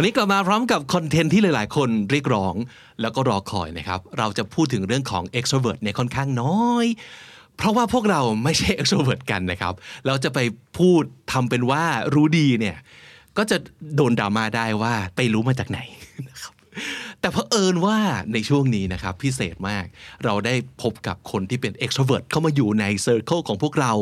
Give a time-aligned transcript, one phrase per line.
[0.00, 2.54] ันนี้กลับมาพร้อมกับคอนเทนต์ที่หลาย ๆ คนเรียกร้อง
[3.00, 6.86] แล้วก็รอคอยนะครับ เราจะพูดถึงเรื่องของ extrovert ในยค่อนข้างน้อย
[7.56, 9.74] เพราะว่าพวกเราไม่ใช่ extrovert กันนะครับ
[10.06, 10.38] เราจะไป
[10.78, 12.76] พูดทำเป็นว่ารู้ดีเนี่ย
[13.38, 13.56] ก็จะ
[13.96, 15.80] โดนดราม่าได้ว่าไปรู้มาจากไหน
[16.28, 16.52] นะครับ
[17.20, 17.98] แต่เพอเอิญว่า
[18.32, 19.84] ในช่วงนี้นะครับพิเศษมาก
[20.24, 23.92] เราได้พบกับคนที่เป็น extrovert เข้ามาอยู่ใน circle ของพวกเรา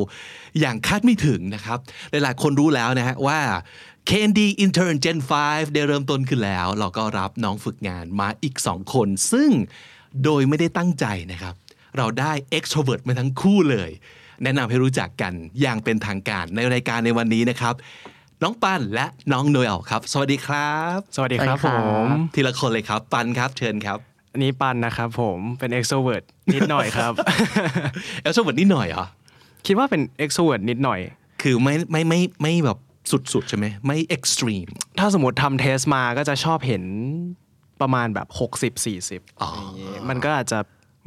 [0.61, 1.78] อย่างคาดไม่ถึงนะครับ
[2.11, 3.39] หลายๆ คนรู้แล้วนะฮะว่า
[4.10, 9.51] KND Intern Gen 5 ได้เริ่มต้นขึ้นแล้ว เราก็รับน้องฝึกงานมาอีก 2 คน ซึ่ง
[10.24, 11.55] โดยไม่ได้ตั้งใจนะครับ
[11.97, 13.91] เราได้ extrovert มาทั้งคู่เลย
[14.42, 17.75] แนะนำให้รู้จักกันอย่างเป็นทางการในรายการในวันนี้นะครับ
[18.42, 23.98] น้องปันและน้องโนเอลครับ สวัสดีครับ สวัสดีครับสวัสดีผครับมทีละคนเลยครับ ปันครับ เชิญครับ
[24.33, 27.12] อันนี้ปันนะครับผมเป็น extrovert นิดหน่อยครับ
[28.27, 29.05] extrovert นิดหน่อยเหรอ
[29.66, 31.00] คิดว่าเป็น extrovert นิดหน่อย
[31.42, 32.78] คือไม่ไม่ไม่ไม่แบบ
[33.11, 36.83] สุดๆ ใช่ไหมไม่ extreme ถ้าสมมติทำเทสมาก็จะชอบเห็น
[37.81, 40.59] ประมาณแบบ 60 40อ๋ออย่างงี้มันก็อาจจะ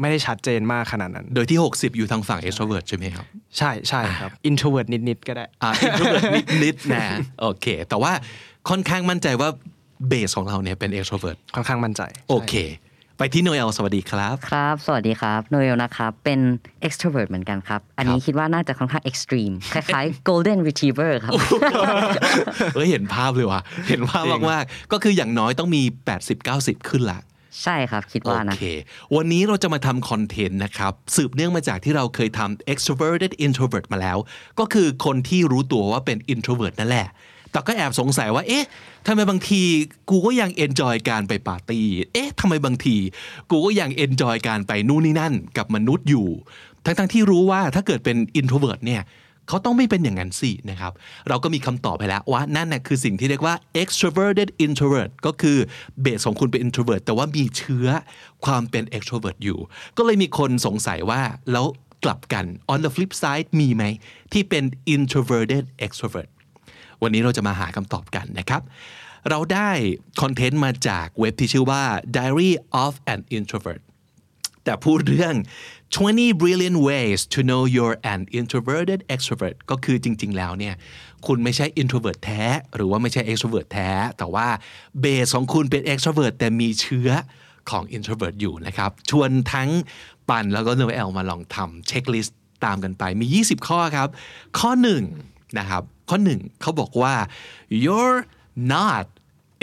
[0.01, 3.25] ไม่ได้ชัดเจนมากขนาดนั้น โดยที่ 60 อยู่ทางฝั่ง extrovert ใช่ไหมครับ
[3.57, 7.03] ใช่ใช่ครับ introvert นิดๆก็ได้อ่า introvert นิดนิดนะ
[7.41, 8.11] โอเค แต่ว่า
[8.69, 9.49] ค่อนข้างมั่นใจว่า
[10.07, 12.53] เบสของเราเนี่ยเป็น extrovert ค่อนข้างมั่นใจ โอเค
[13.21, 16.39] ไปที่โนเอลสวัสดีครับ ครับ สวัสดีครับโนเอลนะครับเป็น
[16.87, 21.33] extrovert เหมือนกันครับ อันนี้คิดว่าน่าจะค่อนข้าง extreme คล้ายๆ golden retriever ครับ
[22.75, 25.81] เอ้ยเห็นภาพเลยว่ะเห็นภาพมากๆก็คืออย่างน้อยต้องมี
[26.35, 27.19] 80-90 ขึ้นละ
[27.63, 28.63] ใช่ครับ คิดโอว่านะเค
[29.15, 34.17] วันนี้เราจะมาทำคอนเทนต์นะครับ สืบเนื่องมาจากที่เราเคยทำ extroverted introvert มาแล้ว
[34.59, 37.07] ก็คือคนที่รู้ตัวว่าเป็น introvert นั่นแหละ
[37.51, 38.65] แต่ก็แอบสงสัยว่า เอ๊ะ
[39.07, 39.61] ทำไมบางที
[40.09, 42.95] กูก็ยัง enjoy การไปปาร์ตี้ เอ๊ะทำไมบางที
[43.51, 46.27] กูก็ยัง enjoy การไปนู่นนี่นั่น กับมนุษย์อยู่
[46.85, 49.03] ทั้งๆที่รู้ว่าถ้าเกิดเป็น introvert เนี่ย
[49.47, 50.93] เขาต้องไม่เป็นอย่างนั้นสินะครับ
[51.29, 55.57] เราก็มีคำตอบไปแล้วว่านั่นนะคือสิ่งที่เรียกว่า extroverted introvert ก็คือ
[56.01, 57.87] เบสของคุณเป็น introvert แต่ว่ามีเชื้อ
[58.45, 59.59] ความเป็น extrovert อยู่
[59.97, 61.21] ก็เลยมีคนสงสัยว่า
[61.51, 61.65] แล้ว
[62.03, 63.83] กลับกัน on the flip side มีไหม
[64.33, 64.63] ที่เป็น
[64.95, 66.29] introverted extrovert
[67.03, 68.61] วันนี้เราจะมาหาคำตอบกันนะครับ
[69.29, 69.69] เราได้
[70.21, 71.83] content มาจากเว็บที่ชื่อว่า
[72.15, 72.51] diary
[72.83, 73.81] of an introvert
[74.63, 75.35] แต่พูดเรื่อง
[75.87, 80.75] 20 brilliant ways to know you're an introverted extrovert ก็คือจริง ๆ แล้วเนี่ย
[81.27, 82.43] คุณไม่ใช่ introvert แท้
[82.75, 84.47] หรือว่าไม่ใช่ extrovert แท้ แต่ว่า
[85.01, 87.09] base ของคุณเป็น extrovert แต่มีเชื้อ
[87.69, 89.69] ของ introvert อยู่นะครับ ชวนทั้ง
[90.29, 94.09] ปันแล้วก็โนเอลมาลองทำ checklist ตามกันไป มี 20 ข้อครับ
[94.59, 94.71] ข้อ
[95.15, 97.14] 1 นะครับ ข้อ 1 เขาบอกว่า
[97.84, 98.18] you're
[98.76, 99.06] not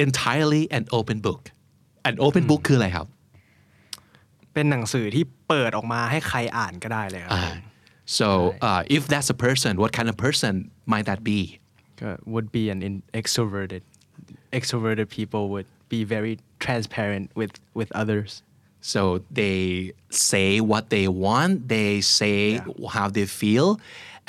[0.06, 1.42] entirely an open book
[2.10, 3.08] an open book คืออะไรครับ
[4.54, 7.56] เป็นหนังสือที่เปิดออกมาให้ใครอ่านก็ได้เลยครับ Uh,
[8.20, 8.28] so
[8.68, 10.54] uh, if that's a person, what kind of person
[10.92, 11.40] might that be?
[12.00, 13.84] ก็ would be an in- extroverted
[14.58, 16.34] extroverted people would be very
[16.66, 18.32] transparent with with others
[18.94, 19.02] So
[19.40, 19.60] they
[20.10, 22.38] say what they want, they say
[22.96, 23.68] how they feel,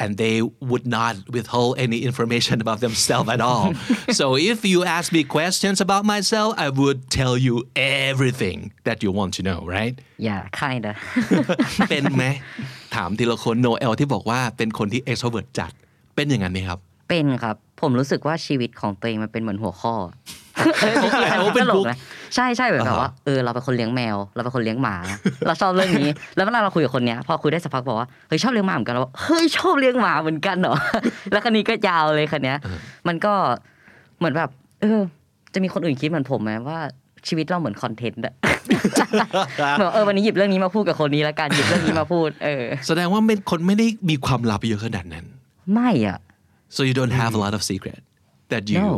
[0.00, 0.36] and they
[0.70, 3.66] would not withhold any information about themselves at all.
[4.18, 9.10] so if you ask me questions about myself, I would tell you everything that you
[9.18, 9.94] want to know, right?
[10.28, 10.92] yeah kinda
[11.90, 12.24] เป็นไหม
[12.94, 15.72] ถามทีละคนโนเอลที่บอกว่าเป็นคนที่ extrovert จัด
[16.14, 19.93] เป็นอย่างนั้นไหมครับ เป็นครับ ผมรู้สึกว่าชีวิตของตัวเองมันเป็นเหมือนหัวข้อ
[20.81, 20.95] เออ
[21.43, 21.97] Open ตลก book นะ
[22.35, 24.95] ใช่ใช่แบบแบบว่าเออเราเป็นคนเลี้ยงแมว เราเป็นคนเลี้ยงหมา
[25.47, 30.75] เราชอบเรื่องนี้ แล้วเวลาเราคุยกับคนเนี้ยพอคุยได้สักพักบอกว่าเฮ้ยชอบเลี้ยงหมาเหมือนกันเราบอกเฮ้ยชอบเลี้ยงหมาเหมือนกันเหรอ
[31.31, 32.57] แล้วคันนี้ก็ยาวเลยคันเนี้ย
[33.07, 33.33] มันก็
[34.17, 34.49] เหมือนแบบ
[34.81, 34.99] เออ
[35.53, 36.79] จะมีคนอื่นคิดเหมือนผมไหมว่า
[37.27, 38.33] ชีวิตเราเหมือนคอนเทนต์อะ
[39.77, 45.25] แบบเออวันนี้หยิบเรื่องนี้มาพูดกับคนนี้แล้วกันหยิบเรื่องนี้มาพูด เออ แสดงว่าเป็นคนไม่ได้มีความลับเยอะขนาดนั้น
[45.73, 46.17] ไม่อะ
[46.74, 48.00] so you don't have a lot of secret
[48.52, 48.92] that you No.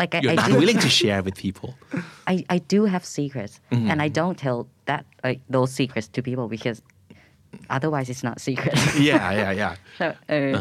[0.00, 1.68] like I, you're I not do willing to share with people
[2.32, 3.54] I, I do have secrets
[3.90, 4.58] and I don't tell
[4.90, 6.78] that like those secrets to people because
[7.76, 8.74] otherwise it's not secret
[9.10, 9.72] yeah yeah yeah
[10.30, 10.52] เออ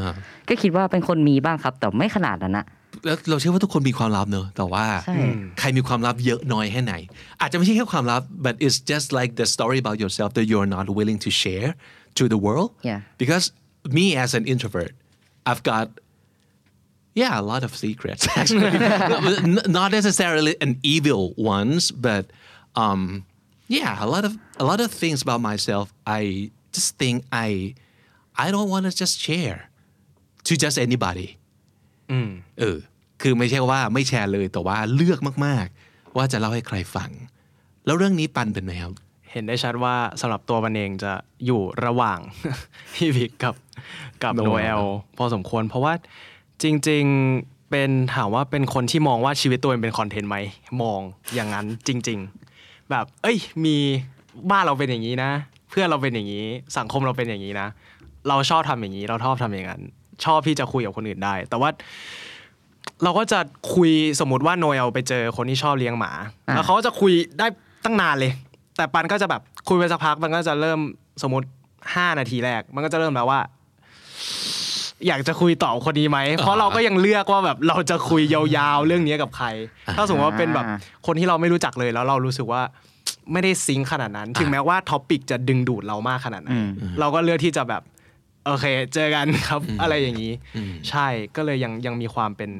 [0.50, 2.66] ก็คิดว่าเป็นคนมีบ้างครับ แต่ไม่ขนาดนั้นนะ
[3.06, 5.18] แล้วเราเชื่อว่าทุกคนมีความลับเนอะแต่ว่า ใช่
[5.60, 6.94] ใครมีความลับเยอะน้อยแค่ไหน
[7.42, 11.70] อาจจะไม่ใช่แค่ความลับ but it's just like the story about yourself that you're not willing to share
[12.18, 13.00] to the world Yeah.
[13.24, 13.46] because
[13.98, 14.94] me as an introvert
[15.50, 15.88] I've got
[17.22, 18.68] yeah a lot of secrets actually
[19.56, 21.24] N- not necessarily an evil
[21.56, 22.24] ones but
[22.84, 23.02] um
[23.78, 25.86] yeah a lot of a lot of things about myself
[26.20, 27.16] I just think
[27.48, 27.50] I
[28.44, 29.60] I don't want to just share
[30.48, 31.30] to just anybody
[32.12, 32.30] อืม
[32.60, 32.78] เออ
[33.22, 37.10] คือไม่ใช่ว่าไม่แชร์เลยแต่ว่าเลือกมาก ๆ ว่าจะเล่าให้ใครฟัง
[37.86, 38.94] แล้วเรื่องนี้ปันเป็นไหมครับ
[39.35, 41.13] เห็นได้ชัดว่าสำหรับตัวมันเองจะ
[41.47, 42.19] อยู่ระหว่าง
[42.95, 43.55] พี่วิกกับ
[44.23, 44.85] กับโนโนเอเอลล
[45.19, 45.93] พอสมควร เพราะว่า
[46.63, 47.05] จริง
[47.39, 50.37] ๆเป็นถามว่าเป็นคนที่มองว่าชีวิตตัวเองเป็นคอนเทนต์ไหม
[50.83, 51.01] มอง
[51.35, 52.19] อย่างนั้นจริง
[52.55, 53.77] ๆ แบบ เอ้ย มี
[54.51, 55.31] บ้านเราเป็นอย่างนี้นะ
[55.71, 56.47] เพื่อนเราเป็นอย่างนี้
[56.79, 57.69] สังคมเราเป็นอย่างนี้นะ
[58.29, 59.83] เราชอบทำอย่างนี้ เราชอบทำอย่างนั้น
[60.25, 61.71] ชอบที่จะคุยกับคนอื่นได้ แต่ว่า
[63.05, 63.41] เราก็จะ
[63.75, 63.91] คุย
[64.21, 66.13] สมมติว่าโนเอลไปเจอคนที่ชอบเลี้ยงหมา
[66.49, 67.47] อ่าแล้วเขาก็จะคุยได้
[67.85, 68.33] ตั้งนานเลย
[68.77, 70.81] แต่ปันก็จะแบบคุยไปสักพักมันก็จะเริ่ม
[71.23, 71.47] สมมติ
[71.95, 73.41] ห้านาทีแรก มันก็จะเริ่มแล้วว่า
[75.07, 79.47] อยากจะคุยต่อคนนี้ไหมเพราะเราก็ยังเลือกว่าแบบเราจะคุยยาวๆเรื่องนี้กับใคร
[79.97, 80.67] ถ้าสมมติว่าเป็นแบบ
[81.07, 82.63] คนที่เราไม่รู้จักเลยแล้วเรารู้สึกว่า
[83.33, 86.69] ไม่ได้ซิงค์ขนาดนั้น ถึงแม้ว่าท็อปิกจะดึงดูดเรามากขนาดไหนอืม
[87.01, 87.83] เราก็เลือกที่จะแบบ
[88.47, 91.07] โอเค เจอกันครับ อะไรอย่างนี้อืมใช่
[91.37, 92.51] ก็เลยยังยังมีความเป็น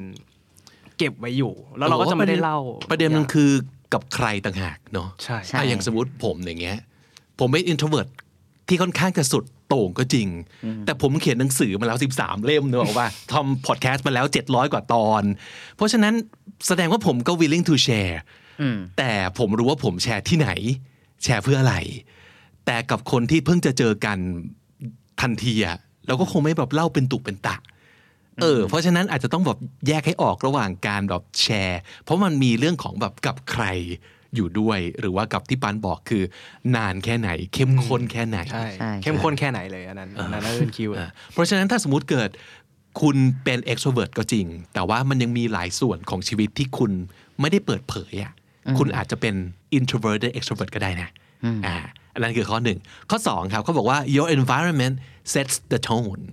[0.97, 2.57] เก็บไว้อยู่ แล้วเราก็จะไม่ได้เล่า
[2.89, 3.51] ประเด็นมันคือ
[3.95, 6.77] กับใครต่างหากเนาะใช่ใช่อะอย่างสมมติผมอย่างเงี้ย
[7.39, 8.09] ผมเป็น introvert
[8.67, 10.27] ที่ค่อนข้างจะสุดโต่งก็จริง
[10.85, 15.23] แต่ผมเขียนหนังสือมาแล้ว 13 เล่มเนกอะว่าทำพอดแคสต์มาแล้ว 700 กว่าตอน
[15.75, 16.13] เพราะฉะนั้น
[16.67, 18.17] แสดงว่าผมก็ willing to share
[18.61, 20.49] อืมแต่ผมรู้ว่าผมแชร์ที่ไหน
[21.23, 21.75] แชร์เพื่ออะไร
[22.65, 24.17] แต่กับคนที่เพิ่งจะเจอกัน
[25.21, 25.77] ทันทีอะ
[26.07, 27.55] เราก็คงไม่แบบเล่าเป็นตุเป็นตะ
[28.41, 33.65] เออเพราะฉะนั้นอาจจะต้องแบบแยกให้ออกระหว่างการแบบแชร์ เพราะมันมีเรื่องของแบบกับใคร
[34.35, 36.23] อยู่ด้วย หรือว่ากับที่ปานบอกคือ
[36.75, 42.29] นานแค่ไหน เข้มข้นแค่ไหนใช่ใช่เข้มข้นแค่ไหนเลยอันนั้นอันนั้นน่าเป็นคิวอะเพราะฉะนั้นถ้าสมมติเกิด
[43.01, 46.91] คุณเป็น extrovert ก็จริง แต่ว่ามันยังมีหลายส่วนของชีวิตที่คุณ
[47.41, 48.33] ไม่ได้เปิดเผยอะ
[48.79, 49.35] คุณอาจจะเป็น
[49.77, 51.09] introverted extrovert ก็ได้นะ
[51.65, 51.75] อ่า
[52.13, 52.79] อันนั้นคือข้อหนึ่ง
[53.09, 54.95] ข้อสองครับเขาบอกว่า your environment
[55.33, 56.23] sets the tone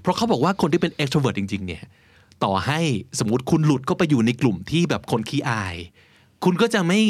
[0.00, 1.82] เพราะเขาบอกว่าคนที่เป็น extrovert จริง ๆ เนี่ย
[2.44, 2.80] ต่อให้
[3.18, 5.76] สมมติคุณหลุดเข้าไปอยู่ในกลุ่มที่แบบคนขี้อาย
[6.44, 7.00] คุณก็จะไม่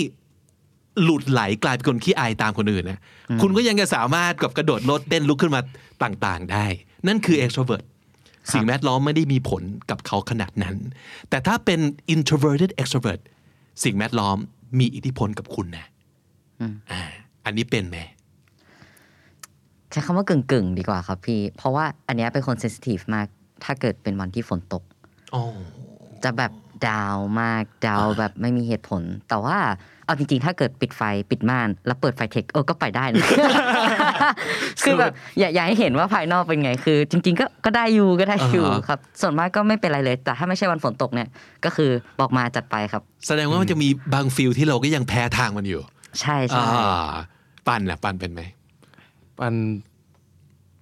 [1.02, 3.00] หลุดไหลกลายเป็นคนขี้อายตามคนอื่นนะ
[3.42, 5.60] คุณก็ยังจะสามารถกับกระโดดโลดเต้นลุกขึ้นมา
[6.02, 6.66] ต่างๆ ได้
[7.06, 7.84] นั่นคือ extrovert
[8.52, 10.76] สิ่งแวดล้อมไม่ได้มีผลกับเขาขนาดนั้น
[11.30, 11.80] แต่ถ้าเป็น
[12.14, 13.20] introverted extrovert
[13.84, 14.36] สิ่งแวดล้อม
[14.78, 15.86] มีอิทธิพลกับคุณนะ
[16.92, 17.02] อ่า
[17.44, 17.98] อันนี้เป็นไหม
[19.92, 23.26] ใช้คำว่ากึ่งๆดีกว่าครับพี่ เพราะว่าอันเนี้ยเป็นคน sensitive มาก
[23.64, 24.82] ถ้าเกิดเป็นวันที่ฝนตก
[25.34, 25.42] อ๋อ
[26.24, 26.52] จะแบบ
[26.88, 29.58] ดาวมากดาวแบบไม่มีเหตุผล แต่ว่า
[30.04, 33.26] เอาจริงๆ ถ้าเกิดปิดไฟปิดม่าน แล้วเปิดไฟเทคเออก็ไปได้นะ
[34.84, 41.28] คือแบบอย่าอย่าให้เห็นว่าภายนอกเป็นไงคือ จริง ๆ ก็ก็ได้อยู่ก็ได้อยู่อ่าฮะครับ ส่วนมากก็ไม่เป็นไรเลย แต่ถ้าไม่ใช่วันฝนตกเนี่ย
[41.64, 41.90] ก็คือ
[42.20, 45.82] บอกมาจัดไปครับ แสดงว่ามันจะมีบางฟิลที่เราก็ยังแพ้ทางมันอยู่
[46.20, 47.10] ใช่ใช่อ่า
[47.68, 48.40] ปันนะปันเป็นไหม
[49.42, 49.54] มัน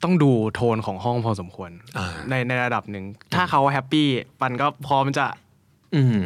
[0.02, 3.04] ต้องดูโทนของห้องพอสมควรอ่าในในระดับหนึ่ง
[3.34, 4.08] ถ้าเขาแฮปปี้
[4.40, 5.26] ปันก็พร้อมจะ
[5.94, 6.18] อืม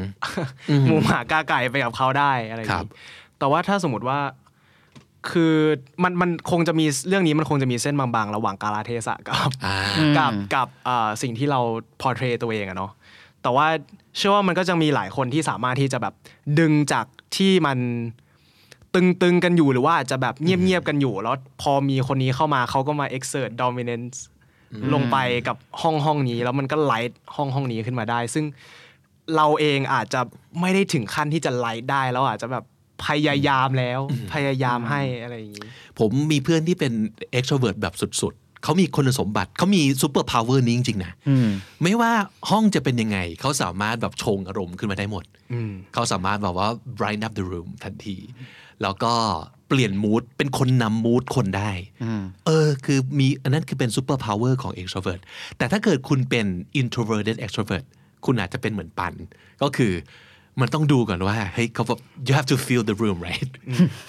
[0.71, 2.97] อืมหมูหมากาไก่ไปกับเขาได้อะไรอย่างครับนี้
[3.39, 4.19] แต่ว่าถ้าสมมติว่า
[5.31, 5.55] คือ
[6.03, 9.77] มันมันคงจะมีเรื่องนี้มันคงจะมีเส้นบางๆ ระหว่างกาลเทศะกับอ่า
[10.19, 11.61] กับกับอ่าสิ่งที่เรา
[12.01, 12.91] พอเทรตัวเองอะเนาะ
[13.43, 13.67] แต่ว่า
[14.17, 16.15] เชื่อว่ามันก็จะมีหลายคนที่สามารถที่จะแบบ
[16.59, 17.07] ดึงจาก
[17.37, 17.79] ที่มัน
[18.95, 24.17] ตึงๆกันอยู่หรือว่าอาจจะแบบเงียบๆกันอยู่ แล้วพอมีคนนี้เข้ามาเขาก็มา exert dominance
[24.95, 25.17] ลงไป
[25.49, 28.45] กับห้องห้องนี้ แล้วมันก็ไลท์ห้องห้องนี้ขึ้นมาได้ ซึ่ง
[29.37, 30.21] เราเองอาจจะ
[30.61, 32.65] ไม่ได้ถึงขั้นที่จะไลท์ได้แล้วอาจจะแบบ
[33.07, 34.01] พยายามแล้ว
[34.33, 35.69] พยายามให้อะไรอย่างนี้
[35.99, 36.93] ผมมีเพื่อนที่เป็น
[37.39, 41.49] extrovert แบบสุดๆ เขามีคุณสมบัติเขามี super power นี้จริงๆนะอืม
[41.83, 42.13] ไม่ว่า
[42.51, 46.69] ห้องจะเป็นยังไง เขาสามารถแบบชงอารมณ์ขึ้นมาได้หมดอืมเขาสามารถแบบว่า
[46.99, 48.17] brighten up the room ทันที
[48.83, 49.15] แล้วก็
[49.69, 51.71] เปลี่ยนมูดเป็นคนนำมูดคนได้
[52.05, 55.21] อืมเออคือมีอันนั้นคือเป็น super power ของ extrovert
[55.59, 56.47] แต่ถ้าเกิดคุณเป็น
[56.81, 57.85] introverted extrovert
[58.25, 59.15] คุณอาจจะเป็นเหมือนปัน
[59.63, 59.93] ก็คือ
[60.61, 63.51] มันต้องดูก่อนว่าเฮ้ยเขาแบบ you have to feel the room right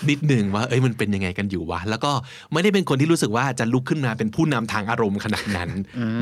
[0.09, 2.11] นิดหนึ่งว่าเอ้ยมันเป็นยังไงกันอยู่วะ แล้วก็
[2.53, 5.69] ไม่ได้เป็นคนที่รู้สึกว่าจะลุกขึ้นมาเป็นผู้นำทางอารมณ์ขนาดนั้น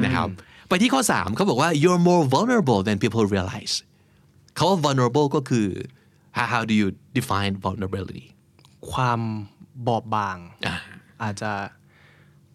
[0.05, 0.27] นะครับ
[0.69, 3.73] ไปที่ข้อ 3เขาบอกว่า you're more vulnerable than people realize
[4.55, 5.67] เขาว่า vulnerable ก็คือ
[6.37, 6.87] how how do you
[7.17, 8.25] define vulnerability
[8.91, 9.19] ความ
[9.87, 10.75] บอบบางอ่า
[11.23, 11.51] อาจจะ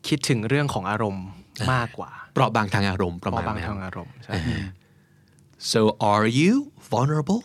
[0.08, 1.26] คิดถึงเรื่องของอารมณ์
[1.72, 4.34] มากกว่า เปราะบางทางอารมณ์ประบอมาณบบางนั้นทางอารมณ์ใช่
[5.72, 5.80] So
[6.12, 6.52] are you
[6.92, 7.40] vulnerable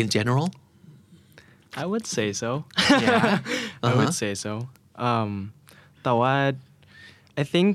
[0.00, 0.46] in general?
[1.82, 2.50] I would say so
[3.04, 3.38] Yeah.
[3.90, 4.52] I would say so
[5.08, 5.30] um
[6.02, 6.34] แต่ว่า
[7.42, 7.74] I think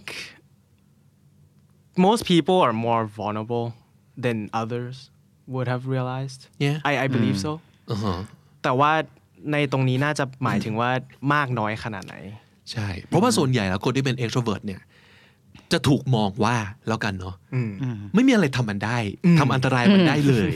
[2.07, 3.65] most people are more vulnerable
[4.25, 4.95] than others
[5.53, 6.77] would have realized Yeah.
[6.89, 7.51] I I believe so
[7.93, 8.19] Uh-huh.
[8.63, 8.91] แต่ว่า
[9.51, 10.89] ในตรงนี้น่าจะหมายถึงว่า
[11.33, 12.15] มากน้อยขนาดไหน
[12.71, 14.81] ใช่ เพราะว่าส่วนใหญ่แล้วคนที่เป็น extrovert เนี่ย
[15.71, 17.71] จะถูกมองว่าแล้วกันเนาะอืม
[18.13, 18.97] ไม่มีอะไรทำมันได้
[19.39, 20.51] ทำอันตรายมันได้เลย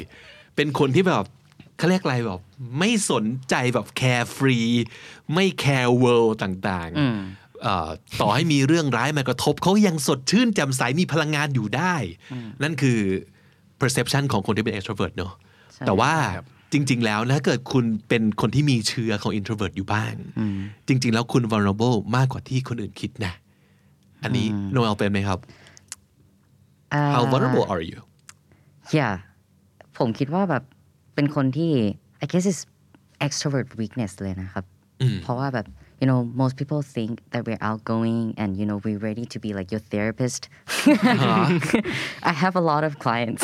[0.55, 1.25] เป็นคนที่แบบ
[1.77, 2.39] เขาเรียกอะไรแบบ
[2.79, 4.71] ไม่สนใจแบบ carefree
[5.33, 7.89] ไม่ care world ต่างอืมๆเอ่อ
[8.21, 11.95] ต่อให้มีเรื่องร้ายมากระทบเขายังสดชื่นแจ่มใสมีพลังงานอยู่ได้
[12.63, 12.99] นั่นคือ
[13.81, 15.33] perception ของคนที่เป็น extrovert เนอะ
[15.73, 20.13] ใช่แต่ว่าครับ จริง ๆ แล้วถ้าเกิดคุณเป็นคนที่มีเชื้อของ introvert อยู่บ้าง
[20.87, 23.33] จริง ๆ แล้วคุณ vulnerable มากกว่าที่คนอื่นคิดนะ
[24.23, 25.39] อันนี้โนเอลเป็นไหมครับ
[26.93, 27.99] อ่า How vulnerable are you
[28.97, 29.13] yeah
[29.97, 30.63] ผมคิดว่าแบบ
[31.15, 31.71] เป็นคนที่
[32.23, 32.59] I guess is
[33.25, 34.65] extrovert weakness เลยนะครับ
[35.23, 35.67] เพราะว่าแบบ
[36.01, 39.49] you know most people think that we're outgoing and you know we're ready to be
[39.57, 40.41] like your therapist
[42.31, 43.43] I have a lot of clients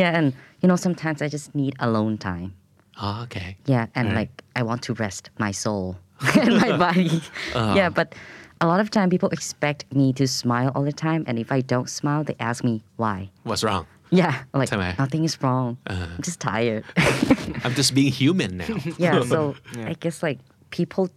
[0.00, 0.28] yeah and
[0.64, 2.54] you know, sometimes I just need alone time.
[2.96, 3.58] Oh, okay.
[3.66, 5.98] Yeah, and like I want to rest my soul
[6.40, 7.20] and my body.
[7.54, 7.74] Uh-huh.
[7.76, 8.14] Yeah, but
[8.62, 11.60] a lot of time people expect me to smile all the time, and if I
[11.60, 13.30] don't smile, they ask me why.
[13.42, 13.86] What's wrong?
[14.08, 15.76] Yeah, like nothing is wrong.
[15.86, 16.06] Uh-huh.
[16.16, 16.84] I'm just tired.
[17.62, 18.78] I'm just being human now.
[18.96, 19.90] yeah, so yeah.
[19.90, 20.38] I guess like
[20.70, 21.10] people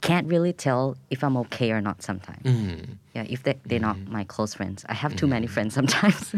[0.00, 2.44] can't really tell if I'm okay or not sometimes.
[2.44, 2.96] Mm.
[3.14, 3.82] Yeah, if they, they're mm.
[3.82, 4.86] not my close friends.
[4.88, 5.36] I have too mm.
[5.36, 6.34] many friends sometimes.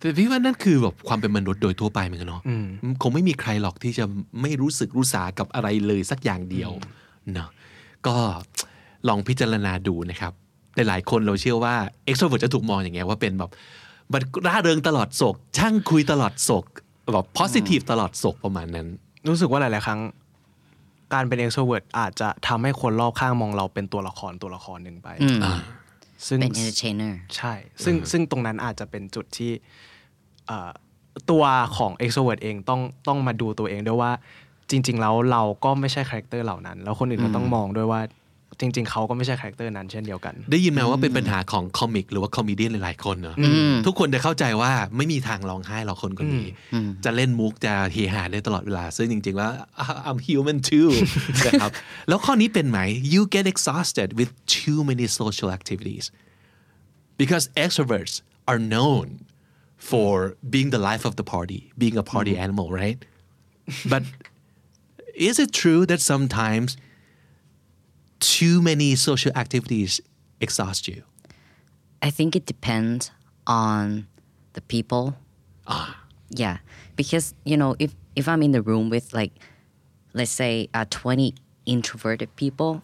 [0.00, 2.42] แต่พี่ว่านั่นคือแบบความเป็นมนุษย์โดยทั่วไปเหมือนกันเนาะ
[3.02, 4.04] คงไม่มีใครหรอกที่จะ
[4.42, 6.70] ไม่รู้สึกรู้สากับอะไรเลยสักอย่างเดียว
[7.34, 7.48] เนาะ
[8.06, 8.14] ก็
[9.08, 10.32] ลองพิจารณาดูนะครับ
[10.74, 11.74] หลายๆคนเราเชื่อว่า
[12.08, 13.50] extrovert จะถูกมองอย่างเงี้ยว่าเป็นแบบ
[14.12, 16.64] บัดร่าเริงตลอดศกช่างคุยตลอดศก
[17.12, 18.86] แบบ positive ตลอดศกประมาณนั้น
[19.28, 20.00] รู้สึกว่าหลาย ๆ ครั้ง
[21.12, 25.08] การเป็น extrovert อาจจะทำให้คนรอบข้างมองเราเป็นตัวละครตัวละครหนึ่งไป
[26.26, 29.52] ซึ่งเป็น entertainer ใช่ ซึ่งซึ่งตรงนั้นอาจจะเป็นจุดที่
[30.46, 30.70] เอ่อ
[31.30, 31.44] ตัว
[31.76, 34.12] ของ extrovert เองต้องต้องมาดูตัวเองด้วยว่า
[34.70, 38.00] จริง ๆ แล้วเราก็ไม่ใช่ character เหล่านั้น แล้วคนอื่นก็ต้องมองด้วยว่า
[38.60, 43.36] จริง ๆ เขาก็ไม่ใช่ character นั้นเช่นเดียวกัน ได้ยินมาว่าเป็นปัญหาของ comic หรือว่า comedy หลายๆคนเนอะ
[43.86, 46.46] ทุกคนจะเข้าใจว่าไม่มีทางร้องไห้หรอกคนคนนี้
[47.04, 49.52] จะเล่นมุกจะเฮฮาได้ตลอดเวลา ซึ่งจริง ๆ แล้ว
[50.08, 50.90] I'm human too
[51.46, 51.70] นะครับ
[52.08, 52.78] แล้วข้อนี้เป็นไหม
[53.12, 56.04] you get exhausted with too many social activities
[57.20, 58.14] because extroverts
[58.50, 59.06] are known
[59.90, 60.12] for
[60.54, 62.98] being the life of the party being a party animal right
[63.92, 64.02] but
[65.28, 66.68] is it true that sometimes
[68.20, 70.00] too many social activities
[70.40, 71.02] exhaust you
[72.02, 73.10] I think it depends
[73.46, 74.06] on
[74.54, 75.16] the people.
[75.66, 76.00] Ah.
[76.30, 76.56] Yeah,
[76.96, 79.32] because you know, if if I'm in the room with like,
[80.14, 81.34] let's say, uh, 20
[81.66, 82.80] introverted people,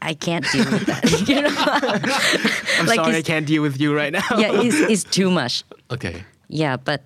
[0.00, 1.02] I can't deal with that.
[1.28, 1.50] you know,
[2.78, 5.64] I'm Like sorry I can't deal with you right now yeah, it's, it's too much.
[5.90, 7.02] okay Yeah, but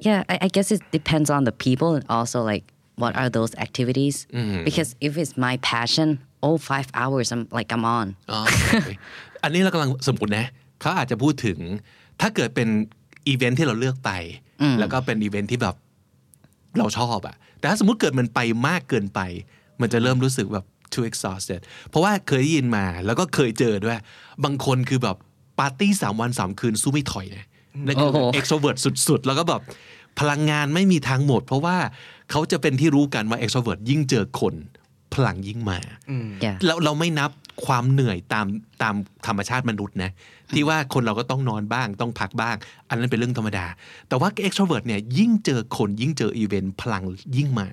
[0.00, 2.64] yeah, I, I guess it depends on the people and also like
[2.96, 4.26] what are those activities.
[4.64, 8.08] Because if it's my passion, oh, five hours, I'm like I'm on.
[8.30, 8.90] อ๋อโอเค
[9.42, 10.46] อันนี้เรากำลังสมมตินะ
[10.80, 11.58] เขาอาจจะพูดถึง
[12.20, 12.68] ถ้าเกิดเป็น
[13.28, 14.10] อีเวนท์ที่เราเลือกไป
[14.80, 15.74] แล้วก็เป็นอีเวนท์ที่แบบ
[16.78, 19.20] เราชอบอะแต่ถ้าสมมติเกิดมันไปมากเกินไป
[19.80, 23.98] มันจะเริ่มรู้สึกแบบ too exhausted เพราะว่าเคยได้ยินมาแล้วก็เคยเจอด้วย
[24.44, 25.16] บางคนคือแบบ
[25.58, 27.44] ปาร์ตี้สามวันสามคืนสู้ไม่ถอยนะ
[27.86, 28.78] นั่นคือโอ้โห extrovert
[29.08, 29.60] สุดๆ แล้วก็แบบ
[30.20, 31.76] พลังงานไม่มีทางหมด เพราะว่า
[32.30, 34.54] เขาจะเป็นที่รู้กันว่า extrovert ยิ่งเจอคน
[35.14, 35.78] พลังยิ่งมา
[36.44, 36.56] Yeah.
[36.66, 37.30] เราเราไม่นับ
[37.66, 38.46] ความเหนื่อยตาม
[38.82, 38.94] ตาม
[39.26, 40.10] ธรรมชาติมนุษย์นะ
[40.54, 42.56] ที่ว่าคนเราก็ต้องนอนบ้างต้องพักบ้าง
[42.88, 43.66] อันนั้นเป็นเรื่องธรรมดา
[44.08, 47.02] แต่ว่า extrovert เนี่ยยิ่งเจอคนยิ่งเจออีเวนต์พลัง
[47.36, 47.68] ยิ่งมา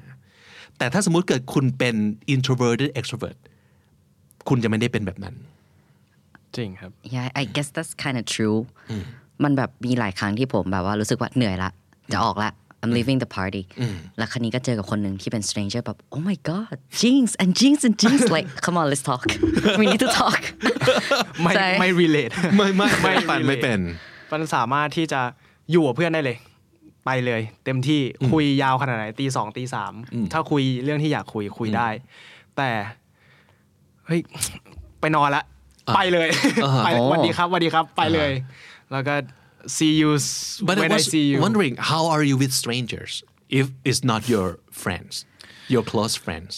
[0.78, 1.96] แต่ถ้าสมมุติเกิดคุณเป็น
[2.34, 3.38] introverted extrovert
[4.50, 5.36] คุณจะไม่ได้เป็นแบบนั้น
[6.56, 8.58] จริงครับ Yeah I guess that's kind of true
[9.44, 11.70] มันแบบมีหลายครั้งที่ผมแบบว่ารู้สึกว่าเหนื่อยละ
[12.14, 12.52] จะออกละ
[12.88, 13.64] I'm leaving the party
[14.18, 19.04] แล้วคันนี้ก็เจอกับคนหนึ่งที่เป็น stranger แบบ oh my god jeans and jeans and jeans like come on let's
[19.10, 19.24] talk
[19.80, 20.42] we need to talk
[21.44, 23.80] ไม่ใช่ไม่ relate ไม่ไม่ไม่ไม่ปัน relate ไม่เป็น
[24.32, 25.22] มันสามารถที่จะ
[25.72, 26.38] อยู่กับเพื่อนได้เลย
[27.06, 28.02] ไปเลย เต็มที่
[28.32, 29.94] คุยยาวขนาดไหนตีสองตีสาม
[30.32, 31.88] ถ้าคุยเรื่องที่อยากคุยคุยได้
[32.58, 32.70] แต่
[34.08, 34.22] เฮ้ย
[35.00, 35.44] ไปนอนละ
[35.96, 36.28] ไปเลย
[36.86, 38.32] ไปเลยอ๋อสวัสดีครับสวัสดีครับ ไปเลย
[38.92, 39.16] แล้วก็
[39.77, 40.09] see you
[40.69, 43.13] But I when I was see you wondering how are you with strangers
[43.61, 44.49] if it's not your
[44.83, 45.13] friends
[45.75, 46.53] your close friends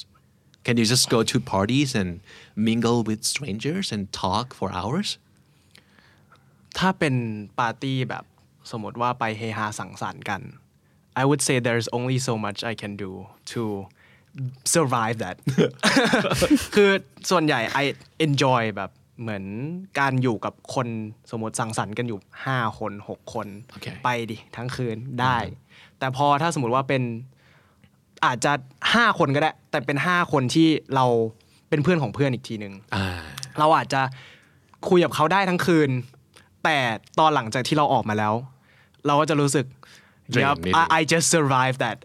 [0.66, 2.10] can you just go to parties and
[2.68, 5.08] mingle with strangers and talk for hours
[6.78, 7.14] ถ้าเป็น
[7.58, 8.24] ปาร์ตี้แบบ
[8.70, 10.40] สมมติว่าไปเฮฮาสังสรรค์กัน
[11.20, 13.10] I would say there's only so much I can do
[13.52, 13.62] to
[14.74, 15.36] survive that
[16.74, 16.90] คือ
[17.30, 17.84] ส่วนใหญ่ I
[18.26, 18.90] enjoy แบบ
[19.21, 19.43] เหมือน
[19.99, 20.87] การอยู่กับคน
[21.31, 25.37] สมมติสังสรรค์กันอยู่ 5 คน 6 คนโอเคไปดิทั้งคืนได้
[25.99, 27.03] แต่พอถ้าสมมติว่าเป็น
[28.25, 28.51] อาจจะ
[28.87, 31.05] 5 คนก็ได้ แต่เป็น 5 คนที่เรา
[31.69, 33.05] เป็นเพื่อนของเพื่อนอีกทีหนึ่งอ่า
[33.59, 34.01] เราอาจจะ
[34.89, 35.89] คุยกับเขาได้ทั้งคืน
[36.63, 36.77] แต่
[37.19, 38.33] ตอนหลังจากที่เราออกมาแล้ว
[39.05, 39.65] เราก็จะรู้สึก
[40.33, 41.97] Drain Yep, นิดนึง I, I just survived that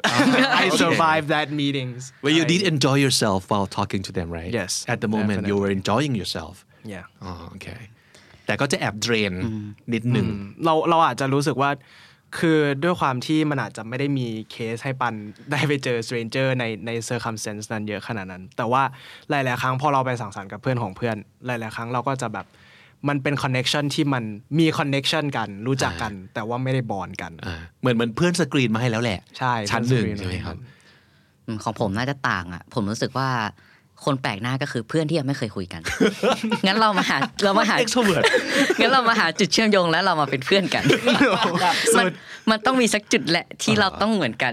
[0.63, 4.51] I survived that meetings Well you I- did enjoy yourself while talking to them right
[4.61, 5.61] Yes, At the moment you definitely.
[5.63, 6.55] were enjoying yourself
[6.93, 7.67] yeah อ๋อโอเค
[8.47, 9.33] แต่ก็จะแอบเดรน
[9.93, 10.27] นิดหนึ่ง
[10.65, 11.71] เราเราอาจจะรู้สึกว่า
[12.39, 15.15] คือด้วยความที่มันอาจจะไม่ได้มีเคสให้ปัน
[15.51, 18.83] ได้ไปเจอ stranger ในใน circumstance นั้นเยอะขนาดนั้น แต่ว่า
[19.31, 22.47] หลาย ๆ ครั้งพอเราไปสังสรรค์กับเพื่อนของเพื่อน หลาย ๆ ครั้งเราก็จะแบบ
[23.09, 24.25] มันเป็น connection ที่มัน
[24.59, 30.57] มี connection กันรู้จักกัน แต่ว่าไม่ได้บอนกันอ่าเหมือนเหมือนเพื่อนสกรีนมาให้แล้วแหละ ใช่ชั้นหนึ่งเพื่อนสกรีนใช่ไหมครับ
[31.47, 33.29] อืมของผมน่าจะต่างอะ ผมรู้สึกว่า
[34.05, 35.83] คนแปลกหน้าก็คือเพื่อนที่ยังไม่เคยคุยกัน
[36.67, 38.25] งั้นเรามาหาเรามาหา extrovert
[38.81, 40.85] งั้นเรามาหาจุดเชื่อมโยงแล้วเรามาเป็นเพื่อนกัน
[41.99, 42.07] มัน
[42.51, 44.53] มันต้องมีสักจุดแหละที่เราต้องเหมือนกัน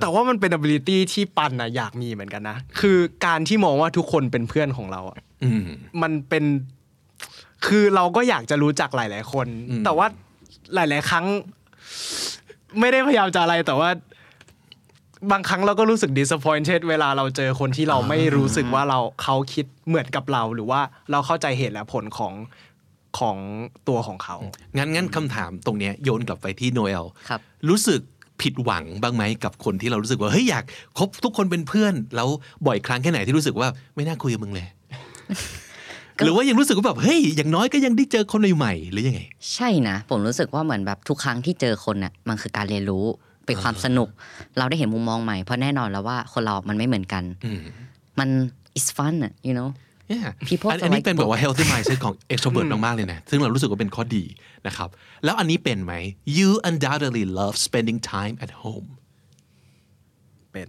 [0.00, 5.64] แต่ว่ามันเป็น ability ที่ปันนะอยากมีเหมือนกันนะ คือการที่มองว่าทุกคนเป็นเพื่อนของเราอะอืม
[6.02, 6.44] มันเป็น
[7.66, 10.06] คือเราก็อยากจะรู้จักหลาย ๆ คนอืมแต่ว่า
[10.74, 11.26] หลาย ๆ ครั้ง
[12.80, 13.88] ไม่ได้พยายามจะอะไรแต่ว่า
[15.30, 22.32] บางครั้งเราก็รู้สึก disappointed เวลาเราเจอคนที่เราไม่รู้สึกว่าเราเขาคิดเหมือนกับเรา หรือว่าเราเข้าใจเหตุและผลของ
[23.18, 23.36] ของ
[23.88, 24.36] ตัวของเขา
[24.76, 28.00] งั้นงั้นคำถามตรงเนี้ยโยนกลับไปที่โนเอลครับ รู้สึก
[28.42, 30.64] ผิดหวังบ้างไหมกับคนที่เรารู้สึกว่าเฮ้ยอยาก
[30.98, 32.28] คบทุกคนเป็นเพื่อน แล้ว
[32.66, 34.66] บ่อยครั้งแค่ไหนที่รู้สึกว่าไม่น่าคุยกับมึงเลย
[36.24, 39.20] หรือว่ายังรู้สึกว่าแบบเฮ้ยอย่างน้อยก็ยังได้เจอคนใหม่ๆหรือยังไง
[39.54, 43.04] ใช่นะ ผมรู้สึกว่าเหมือนแบบทุกครั้งที่เจอคนน่ะมันคือการเรียนรู้
[43.46, 44.08] เป็นความสนุก
[44.58, 47.60] เราได้เห็นมุมมองใหม่เพราะแน่นอนแล้วว่าคนเรามันไม่เหมือนกันอืม
[48.18, 48.28] มัน
[48.78, 49.70] is fun อะ you know
[50.14, 50.30] Yeah.
[50.48, 54.24] People อัน are อันนี้ like เป็นแบบว่า healthy mindset ของ extrovert มากๆเลยนะ ซึ่งเรารู้สึกว่าเป็นข้อดี
[54.66, 54.88] นะครับ
[55.24, 55.94] แล้วอันนี้เป็นไหม
[56.36, 58.86] you undoubtedly love spending time at home
[60.52, 60.68] เป็น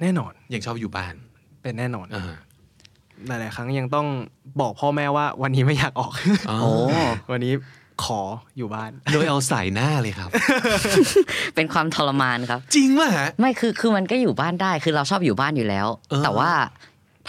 [0.00, 1.14] แน่นอน ยังชอบอยู่บ้าน
[1.62, 2.34] เป็นแน่นอนอ่า
[3.26, 4.06] หลายๆครั้งยังต้อง
[4.60, 6.12] บอกพ่อแม่ว่าวันนี้ไม่อยากออก
[6.50, 6.70] อ๋อโอ้
[7.32, 7.52] วันนี้
[8.04, 8.22] ขอ
[8.56, 10.30] อยู่บ้าน โดยเอาใส่หน้าเลยครับ
[11.54, 16.50] เป็นความทรมานครับ จริงป่ะฮะไม่คือคือมันก็อยู่บ้านได้คือเราชอบอยู่บ้านอยู่แล้วเออแต่ว่า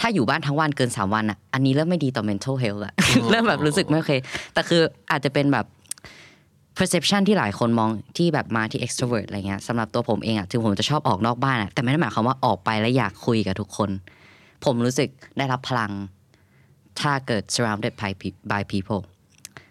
[0.00, 2.92] ถ้าอยู่บ้านทั้งวันเกินสามวันอะ อันนี้เริ่มไม่ดีต่อ mental health ละ
[3.30, 4.12] เริ่มแบบรู้สึกไม่โอเค
[4.54, 5.66] แต่คืออาจจะเป็นแบบ
[6.78, 13.90] perception ที่หลายคนมองที่แบบมาที่ extrovert อะไรเงี้ยสำหรับตัวผมเองอะถึงผมจะชอบออกนอกบ้านอะแต่ไม่ได้หมายความว่าออกไปแล้วอยากคุยกับทุกคน
[14.64, 15.92] ผมรู้สึกได้รับพลัง
[17.00, 19.02] ถ้าเกิด surrounded by pe- by people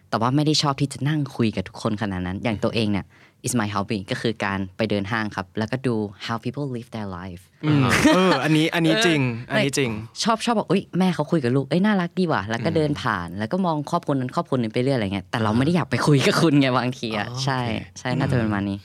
[0.10, 3.06] แต่ว่าไม่ได้ชอบที่จะนั่งคุยกับทุกคนขนาดนั้น อย่างตัวเองเนี่ย
[3.48, 9.92] is my hobby ก็คือการไปเดินห้างครับ แล้วก็ดู how people live their life อืมเอออันนี้อันนี้จริง อันนี้จริง
[10.24, 18.78] ชอบชอบบอกอุ้ยแม่เขาคุยกับลูกเอ้ยน่ารักดีว่ะแล้วก็เดินผ่าน แล้วก็มองครอบครัวนั้นครอบครัวนี้ไปเรื่อยอะไรเงี้ยแต่เราไม่ได้อยากไปคุยกับคุณไงบางทีอะอ๋อใช่โอเคใช่น่าจะเป็นประมาณนี้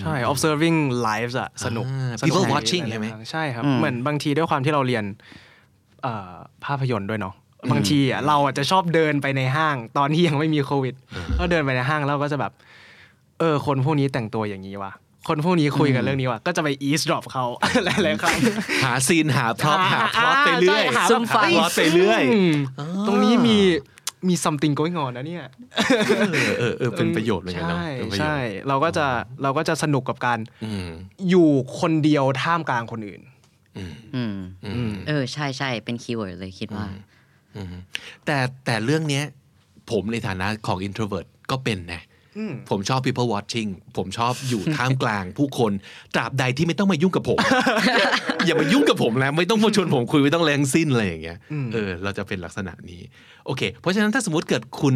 [0.00, 5.04] ใช่ observing lives อะสนุกอ่าสนุก people ดี watching ใช่ไหมใช่ครับอืมเหมือนบางทีด้วยความที่เราเรียน
[6.02, 6.32] เอ่อ
[6.64, 7.34] ภาพยนตร์ด้วยเนาะ
[7.70, 10.94] บางทีอะเราอาจจะชอบเดินไปในห้าง ตอนที่ยังไม่มีโควิด
[11.38, 12.52] ก็เดินไปในห้างแล้วก็จะแบบ
[13.38, 14.92] เออ คนพวกนี้แต่งตัวอย่างนี้ว่ะ
[15.28, 17.44] คนพวกนี้คุยกันเรื่องนี้ว่ะก็จะไป eavesdrop เขา
[17.84, 18.38] หลายๆครั้ง
[18.84, 22.52] หาซีนหาพร็อพหาพล็อตไปเรื่อยใช่หาซุ่มฟังพล็อตไปเรื่อยอืม
[23.06, 23.58] ตรงนี้มี
[24.28, 25.44] มี something going on นะเนี่ย
[26.28, 28.36] เออเออเออเป็นประโยชน์เหมือนกันเนาะใช่เป็นประโยชน์ใช่
[28.68, 29.06] เราก็จะ
[29.42, 30.88] เราก็จะสนุกกับการอืม
[31.28, 31.48] อยู่
[31.80, 33.20] คนเดียวท่ามกลางคนอื่น
[33.76, 34.36] อืมอืม
[34.76, 36.98] อืมเออใช่ใช่เป็น keyword เลยคิดว่าอืม
[38.26, 39.24] แต่แต่เรื่องเนี้ย
[39.90, 42.02] ผมในฐานะของ introvert ก็เป็นนะ
[42.70, 45.72] ผมชอบ people watching ผมชอบอยู่ท่ามกลางผู้คน
[46.14, 47.38] ตราบใดที่ไม่ต้องมายุ่งกับผม
[48.46, 51.38] อย่ามายุ่งกับผมแล้ว ไม่ต้องมาชวนผมคุย ไม่ต้องแรงสิ้นอะไรอย่างเงี้ย
[51.72, 53.00] เออเราจะเป็นลักษณะนี้
[53.46, 54.94] โอเค เพราะฉะนั้นถ้าสมมติเกิดคุณ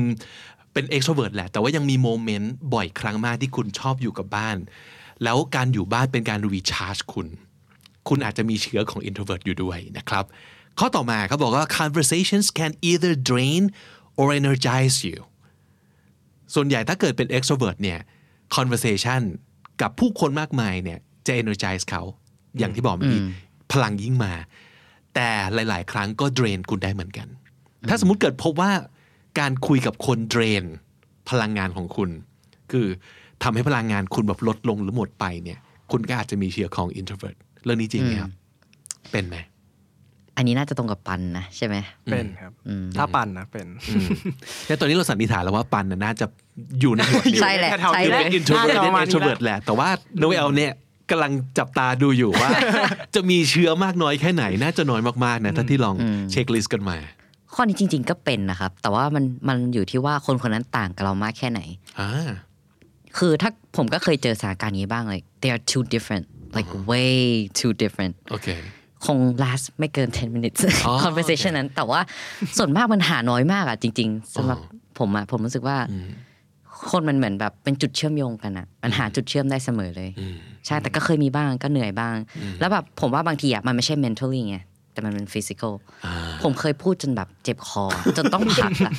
[0.72, 4.56] เป็น extrovert แหละ แต่ว่ายังมี moment บ่อยครั้งมากที่คุณชอบอยู่กับบ้าน
[5.24, 7.26] แล้วการอยู่บ้านเป็นการ recharge คุณ
[8.08, 10.24] คุณอาจจะมีเชื้อของ introvert อยู่ด้วยนะครับ
[10.78, 13.62] ข้อต่อมาเขาบอกว่า conversations can either drain
[14.18, 15.18] or energize you
[16.54, 18.00] ส่วนใหญ่ถ้าเกิดเป็น extrovert เนี่ย
[18.56, 19.22] conversation
[19.82, 22.02] กับผู้คนมากมายเนี่ยจะ energize เขา
[22.58, 23.22] อย่างที่บอกเมื่อกี้
[23.72, 24.32] พลังยิ่งมา
[25.14, 27.28] แต่หลาย ๆ ครั้งก็ drain คุณได้เหมือนกัน
[27.88, 28.72] ถ้าสมมุติเกิดพบว่า
[29.40, 30.64] การคุยกับคน drain
[31.30, 32.11] พลังงานของคุณ
[32.72, 32.87] คือ
[33.42, 35.58] ทำให้พลังงานคุณแบบลดลงหรือหมดไปเนี่ย
[35.90, 38.30] คุณก็อาจจะมีเชื้อของ introvert เรื่องนี้จริงไหมครับ
[39.11, 39.37] เป็นไหม
[40.37, 41.77] อันนี้น่าจะตรงกับปันนะใช่ไหม
[42.11, 42.53] เป็นครับ
[42.97, 43.66] ถ้าปั่นนะเป็น
[44.66, 46.27] แต่ตอนนี้เราสันนิษฐานแล้วว่าปันน่ะน่าจะ
[46.81, 50.73] อยู่ในหมวดนี้ใช่แหละแถวๆใช่อยู่เลในย introvert น่าจะและประมาณนี้ extrovert แหละแต่ว่าโนเอลเนี่ย
[51.11, 52.51] กำลังจับตาดูอยู่ว่า
[53.14, 55.95] จะมีเชื้อมากน้อยแค่ไหน น่าจะน้อยมากๆนะถ้าที่ลอง
[56.31, 56.97] เช็คลิสต์กันมา
[57.55, 61.61] ข้อนี้จริง ๆ ก็เป็นนะครับ แต่ว่ามันมันอยู่ที่ว่าคนคนนั้นต่างกับเรามากแค่ไหน
[62.01, 62.31] อ่า
[63.18, 66.25] คือถ้าผมก็เคยเจอสถานการณ์นี้บ้างเลย they are too different
[66.57, 67.14] like way
[67.61, 72.00] too different โอเคคง last ไม่เกิน 10 minutes อ๋อ conversation นั้น แต่ว่า
[72.58, 74.58] ส่วนมากมันหาน้อยมากอะจริง ๆสำหรับ
[74.98, 75.76] ผมอะผมรู้สึกว่า
[76.90, 80.10] คนมันเหมือนแบบเป็นจุดเชื่อมโยงกันอะมันหาจุดเชื่อมได้เสมอเลย
[80.66, 82.16] ใช่แต่ก็เคยมีบ้างก็เหนื่อยบ้าง
[82.60, 84.58] แล้วแบบผมว่าบางทีอะมันไม่ใช่ mentally ไง
[84.92, 85.72] แต่มันเป็น physical
[86.42, 87.84] ผมเคยพูดจนแบบเจ็บคอ
[88.16, 88.92] จนต้องพักอะ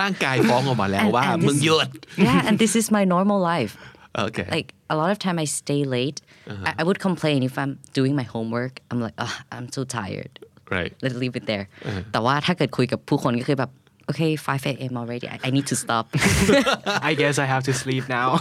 [0.00, 1.88] ร่างกายฟ้องออกมาแล้ว And- ว่า and this- มึงหยุด
[2.26, 3.72] yeah and this is my normal life
[4.15, 6.19] โอเค like a lot of time I stay late
[6.67, 10.33] I, I would complain if I'm doing my homework I'm like oh, I'm so tired
[10.75, 11.65] right let's leave it there
[12.11, 13.71] แต่ว่าถ้าเกิดคุยกับผู้คนก็คือแบบ
[14.09, 14.93] okay 5 a.m.
[15.01, 16.05] already I, I need to stop
[17.09, 18.29] I guess I have to sleep now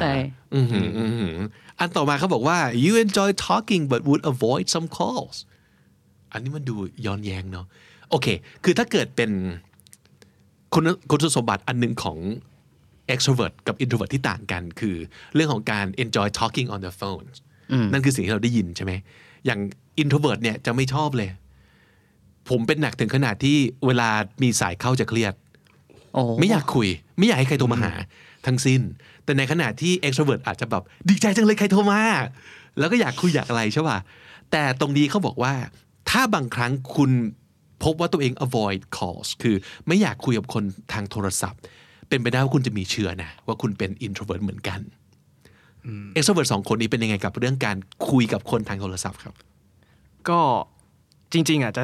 [0.00, 0.12] ใช่
[0.54, 1.36] อือหืออือหือ
[1.78, 5.36] อันต่อมาเขาบอกว่า you enjoy talking but would avoid some calls
[6.32, 7.66] อันนี้มันดูย้อนแย้งเนาะ
[8.10, 8.26] โอเค
[8.64, 9.30] คือถ้าเกิดเป็น
[10.74, 12.18] คุณคุณสมบัติอันหนึ่งของ
[13.13, 14.95] extrovert กับ introvert ที่ต่างกัน คือ
[15.35, 17.27] เรื่องของการ enjoy talking on the phone
[17.91, 18.93] นั่นคือสิ่งที่เราได้ยินใช่ไหม
[19.45, 19.59] อย่าง
[20.01, 21.29] introvert เนี่ยจะไม่ชอบเลย
[22.49, 24.09] ผมเป็นหนักถึงขนาดที่เวลา
[24.43, 25.33] มีสายเข้าจะเครียด
[26.13, 26.87] โอ้ไม่อยากคุย
[27.17, 27.93] ไม่อยากให้ใครโทรมาหา
[28.45, 28.81] ทั้งสิ้น
[29.23, 32.01] แต่ในขณะที่ extrovert อาจจะแบบดีใจจังเลยใครโทรมา
[32.79, 33.97] แล้วก็อยากคุยอยากอะไรใช่ป่ะ
[34.51, 35.53] แต่ตรงนี้เขาบอกว่า
[36.09, 37.11] ถ้าบางครั้งคุณ
[37.83, 39.55] พบว่าตัวเอง avoid calls คือ
[39.87, 40.63] ไม่อยากคุยกับคน
[40.93, 41.61] ทางโทรศัพท์
[42.09, 44.79] เป็นไปได้ว่าคุณจะมีเชื้อนะว่าคุณเป็น introvert เหมือนกัน
[46.15, 47.77] extrovert สองคนนี้เป็นยังไงกับเรื่องการ
[48.09, 49.33] คุยกับคนทางโทรศัพท์ครับ
[50.29, 50.39] ก็
[51.33, 51.83] จริง ๆอะจะ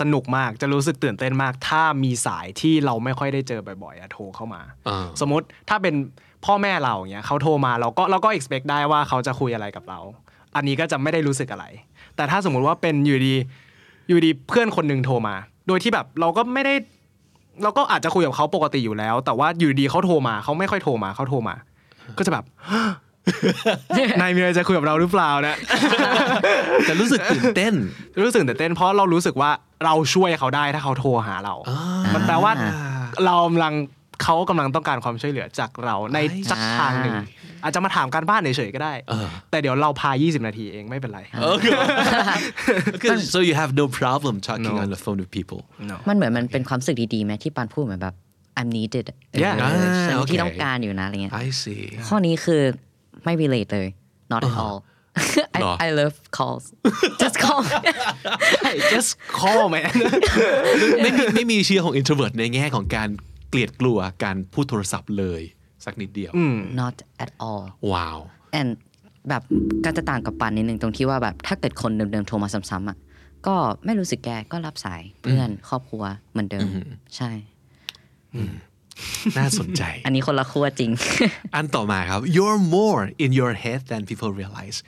[0.00, 5.94] สนุกมากจะรู้สึกตื่นเต้นมาก ถ้ามีสายที่เราไม่ค่อยได้เจอบ่อยๆอะโทรเข้ามาอ่าสมมติถ้าเป็น
[6.44, 10.00] พ่อแม่เราเนี้ยเขาโทรมาเราก็เราก็ expect ได้ว่าเขาจะคุยอะไรกับเรา
[10.56, 11.66] อันนี้ก็จะไม่ได้รู้สึกอะไร
[12.16, 13.34] แต่ถ้าสมมุติว่าเป็นอยู่ดี
[14.08, 15.36] อยู่ดีเพื่อนคนหนึ่งโทรมา
[15.68, 16.74] โดยที่แบบเราก็ไม่ได้
[17.62, 21.54] เราก็อาจจะคุยกับเขาปกติอยู่แล้ว แต่ว่าอยู่ดีเขาโทรมาเขาไม่ค่อยโทรมาเขาโทรมา
[22.18, 22.44] ก็จะแบบ
[24.20, 25.56] นายมีอะไรจะคุยกับเราหรือเปล่านะ
[26.88, 27.74] จะรู้สึกตื่นเต้น
[28.24, 29.50] รู้สึกตื่นเต้น เพราะเรารู้สึกว่า
[29.84, 31.54] เราช่วยเขาได้ถ้าเขาโทรหาเรา
[32.14, 32.52] มันแปลว่า
[33.24, 33.72] เรากำลัง
[34.22, 36.18] เขากำลังต้องการความช่วยเหลือจากเราใน
[36.50, 37.14] สักทางหนึ่ง
[37.62, 41.20] อาจจะมาถามการบ้านเฉยๆก็ได้เออแต่เดี๋ยวเราพา 20 นาทีเองไม่เป็นไร
[41.52, 41.72] Okay,
[43.34, 44.82] so you have no problem talking No.
[44.84, 45.60] on the phone with people
[46.08, 48.14] มันเหมือนมันเป็นความรู้สึกดีๆไหมที่ปานพูดเหมือนแบบ
[48.60, 52.62] I'm needed เออ Yeah ฉันอ่าโอเคที่ต้องการอยู่นะอะไรเงี้ย I see ข้อนี้คือ
[53.24, 53.88] ไม่ relate เลย
[54.32, 54.78] not at all
[55.62, 56.64] หรอ I, I love calls
[57.22, 57.60] just call
[58.94, 59.90] just call man
[61.02, 63.08] ไม่มีไม่มีเชื้อของ introvert ในแง่ของการ
[63.48, 65.42] เกลียดกลัวการพูดโทรศัพท์เลย
[65.84, 66.32] สักนิดเดียว
[66.80, 68.18] not at all ว้าว
[68.60, 68.70] and
[69.28, 69.42] แบบ
[69.84, 72.98] ก็จะต่างกับปันนิดนึงตรงที่ว่าแบบถ้าเกิดคนเดิมๆโทรมาซ้ำๆอะ
[73.46, 73.54] ก็
[73.84, 76.68] ไม่รู้สึกแกก็รับสายเพื่อนครอบครัวเหมือนเดิม
[77.16, 77.30] ใช่
[79.38, 80.90] น่าสนใจ อันนี้คนละขั้วจริง
[81.54, 84.78] อันต่อมาครับ you're more in your head than people realize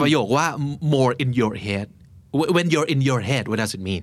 [0.00, 0.46] ประโยคว่า
[0.94, 1.86] more in your head
[2.56, 4.02] when you're in your head what does it mean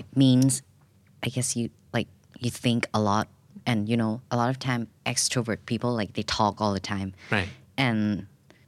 [0.00, 0.52] it means
[1.26, 1.74] I guess you like
[2.44, 3.26] you think a lot
[3.70, 7.08] and you know a lot of time extrovert people like they talk all the time
[7.36, 7.48] Right.
[7.86, 7.98] and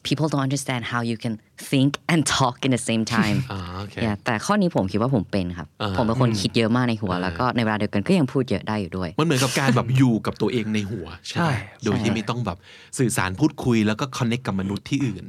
[0.09, 1.35] people don't understand how you can
[1.71, 11.53] think and talk in the same time อ่าโอเค yeah แต่ข้อนี้ผมคิดว่าผมเป็นครับอ่าผมเป็นคนคิดเยอะมากในหัว แล้วก็ในเวลาเดียวกันก็ยังพูดเยอะได้อยู่ด้วย มันเหมือนกับการแบบอยู่กับตัวเองในหัว ใช่ไหมใช่
[11.85, 12.59] โดยที่ไม่ต้องแบบ
[12.99, 15.27] สื่อสารพูดคุยแล้วก็ connect กับมนุษย์ที่อื่น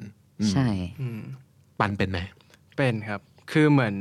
[0.52, 0.68] ใช่
[1.80, 2.20] ปันเป็นไหม
[2.78, 3.96] เป็นครับ คือเหมือน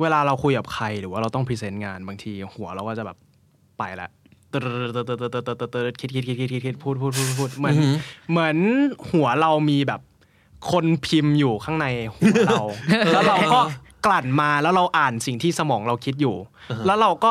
[0.00, 3.18] เวลาเราคุยกับใครหรือว่าเราต้องพรีเซนต์งานบางทีหัวเราก็จะแบบ
[3.82, 4.10] ไปละ
[4.52, 7.76] ตึ๊ดตึ๊ดตึ๊ดตึ๊ดตึ๊ดตึ๊ดตึ๊ดคิดคิดคิดคิดคิดคิดพูดพูดพูดพูดเหมือน
[8.30, 8.56] เหมือน
[9.10, 10.00] หัวเรามีแบบ
[10.70, 12.62] คนพิมพ์อยู่ข้างในหัวเรา
[13.12, 13.60] แล้วเราก็
[14.06, 16.36] กลั่นมาแล้วเราอ่านสิ่งที่สมองเราคิดอยู่
[16.86, 17.30] แล้วเราก็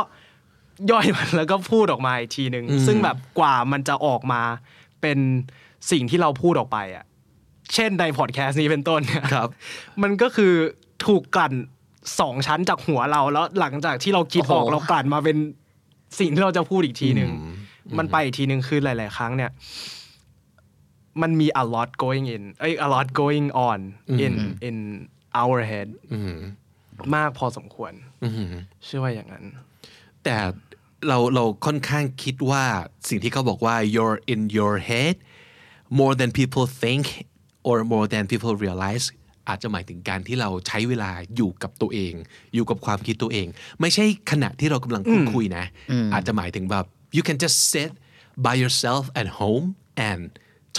[0.92, 4.42] ย่อยมันแล้วก็พูดออกมาอีกทีหนึ่งซึ่งแบบกว่ามันจะออกมา
[5.02, 5.20] เป็น
[5.92, 7.06] สิ่งที่เราพูดออกไปอะ
[7.74, 9.50] เช่นในพอดแคสต์นี้เป็นต้นเนี่ยครับ
[10.02, 10.54] มันก็คือ
[11.06, 11.54] ถูกกลั่น
[12.20, 15.38] สองชั้นจากหัวเราแล้วหลังจากที่เราคิดออกเรากลั่นมาเป็น
[16.19, 17.32] สิ่งที่เราจะพูดอีกทีหนึ่ง
[17.97, 19.52] มันไปอีกทีหนึ่งคือหลาย ๆ ครั้งเนี่ย
[21.21, 23.80] มันมี a lot going in เอ้ย a lot going on
[24.26, 24.34] in
[24.67, 24.78] in
[25.41, 25.88] our head
[27.15, 27.93] มากพอสมควร
[28.86, 29.45] เชื่อว่าอย่างนั้น
[30.24, 30.36] แต่
[31.08, 32.63] เราเราค่อนข้างคิดว่า
[33.10, 35.15] สิ่งที่เขาบอกว่า you're in your head
[36.00, 37.06] more than people think
[37.67, 39.06] or more than people realize
[39.52, 42.14] อาจจะหมายถึงการที่เราใช้เวลาอยู่กับตัวเอง
[42.56, 43.48] อยู่กับความคิดตัวเอง
[43.82, 45.66] ไม่ใช่ขณะที่เรากำลังพูดคุยนะ
[46.14, 46.86] อาจจะหมายถึงแบบ
[47.18, 47.92] you can just sit
[48.46, 49.66] by yourself at home
[50.10, 50.22] and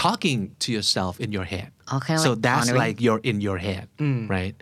[0.03, 2.83] talking to yourself in your head Oh, kinda so like that's honoring.
[2.83, 3.87] like you're in your head
[4.37, 4.57] right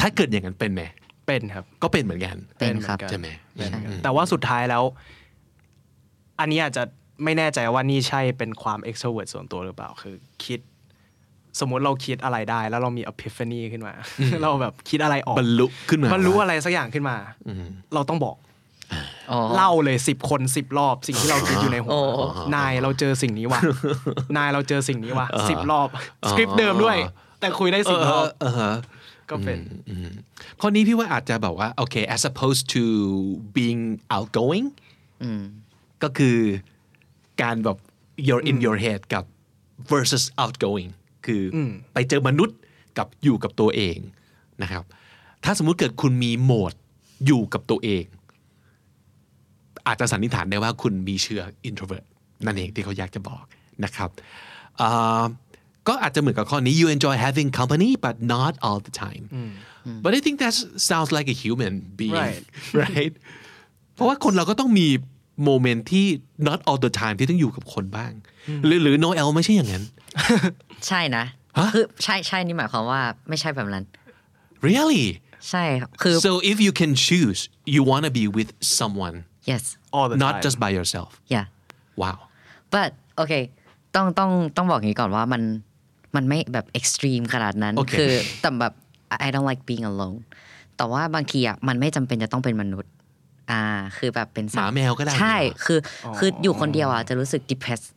[0.00, 0.82] ถ้าเกิดอย่างนั้นเป็นไหม
[1.26, 4.82] เป็นครับ ก็เป็นเหมือนกันเป็นครับหมือกัใช่ไหมเป็นเหมือนกันแต่ว่าสุดท้ายแล้ว
[6.40, 6.82] อันนี้อาจจะ
[7.24, 10.60] ไม่แน่ใจว่านี่ใช่เป็นความ extrovert ส่วนตัวหรือเปล่า คือคิด
[11.60, 13.94] สมมติเราคิดอะไรได้ แล้วเรามี epiphany ขึ้นมา
[14.42, 17.16] เราแบบคิดอะไรออกบรรลุขึ้นมาบรรลุอะไรสักอย่างขึ้นมา
[17.94, 18.36] เราต้องบอก
[19.30, 22.00] อ๋อเล่าเลยสิบคนสิบรอบสิ่งที่เราคิดอยู่ในหัวโอ้
[22.56, 23.60] นายเราเจอสิ่งนี้ว่ะ
[24.36, 25.88] นายเราเจอสิ่งนี้ว่ะสิบรอบ
[26.28, 26.96] สคริปต์เดิมด้วย
[27.40, 28.74] แต่คุยได้เอสิบอรอบเออฮะ
[29.30, 29.58] ก็เป็น
[30.60, 32.84] ข้อนี้พี่ว่าอาจจะแบบว่าโอเค as opposed to
[33.56, 33.82] being
[34.14, 34.66] outgoing
[36.02, 36.38] ก็คือ
[37.42, 37.78] การแบบ
[38.26, 39.24] you're in your head กับ
[39.92, 40.90] versus outgoing
[41.26, 41.58] คืออ
[41.94, 42.56] ไปเจอมนุษย์
[42.98, 43.98] กับอยู่กับตัวเอง
[44.62, 44.84] นะครับ
[45.44, 46.74] ถ้าสมมุติเกิดคุณมีโหมด
[47.26, 48.04] อยู่กับตัวเอง
[49.86, 52.06] อาจจะสันนิษฐานได้ว่าคุณมีเชื้อ introvert
[52.44, 53.44] นั่นเองที่เขาอยากจะบอก
[53.84, 54.10] นะครับ
[54.80, 55.22] อ่า
[55.88, 59.24] ก็อาจจะเหมือนกับข้อนี้ you enjoy having company but not all the time
[60.04, 60.54] but I think that
[60.90, 62.42] sounds like a human being Right.
[62.82, 63.12] right
[63.94, 64.88] เพราะว่าคนเราก็ต้องมี
[65.44, 66.06] โมเมนต์ที่
[66.48, 68.12] not all the time ที่ต้องอยู่กับคนบ้าง
[68.64, 69.84] หรือหรือ no L ไม่ใช่อย่างนั้น
[70.88, 71.24] ใช่นะ
[71.58, 73.84] ฮะคือใช่ใช่นี่หมายความว่าไม่ใช่แบบนั้น
[74.66, 75.04] really
[75.50, 77.40] ใช่ครับคือ so if you can choose
[77.74, 79.16] you want to be with someone
[79.50, 81.46] yes all the not time just by yourself yeah
[82.02, 82.16] wow
[82.74, 83.32] but โอเค
[83.94, 85.42] ต้องต้องต้องบอกอย่างนี้ก่อนว่ามัน
[86.16, 88.74] มันไม่แบบ extreme ขนาดนั้นโอเคคือแต่แบบ
[89.26, 90.18] I don't like being alone
[90.76, 92.92] แต่ว่าบางทีอะมันไม่จำเป็นจะต้องเป็นมนุษย์
[93.50, 93.62] อ่า
[93.98, 95.78] คือแบบเป็นสัตหมาว์แมวก็ได้ ใช่ คือ
[96.18, 97.88] คืออยู่คนเดียวอะจะรู้สึก depressed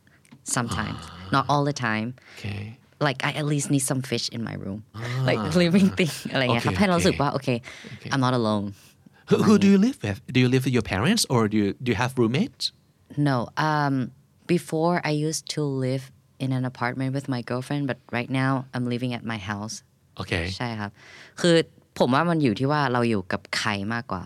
[0.56, 1.02] sometimes
[1.35, 2.63] not all the time okay
[3.07, 4.81] like I at least need some fish in my room
[5.29, 7.23] like living thing อะไรเงี้ยครับ Okay, ให้เรารู้สึก okay.
[7.23, 7.49] ว่าโอเค
[8.13, 8.65] I'm not alone
[9.29, 11.69] who, who do you live with do you live with your parents or do you
[11.85, 12.65] do you have roommates
[13.29, 13.37] No,
[13.69, 13.95] um,
[14.55, 16.05] before I used to live
[16.45, 19.75] in an apartment with my girlfriend, but right now I'm living at my house.
[20.23, 20.91] okay ใช่ครับ
[21.41, 21.55] คือ
[21.99, 24.23] ผมว่ามันอยู่ที่ว่าเราอยู่กับใครมากกว่า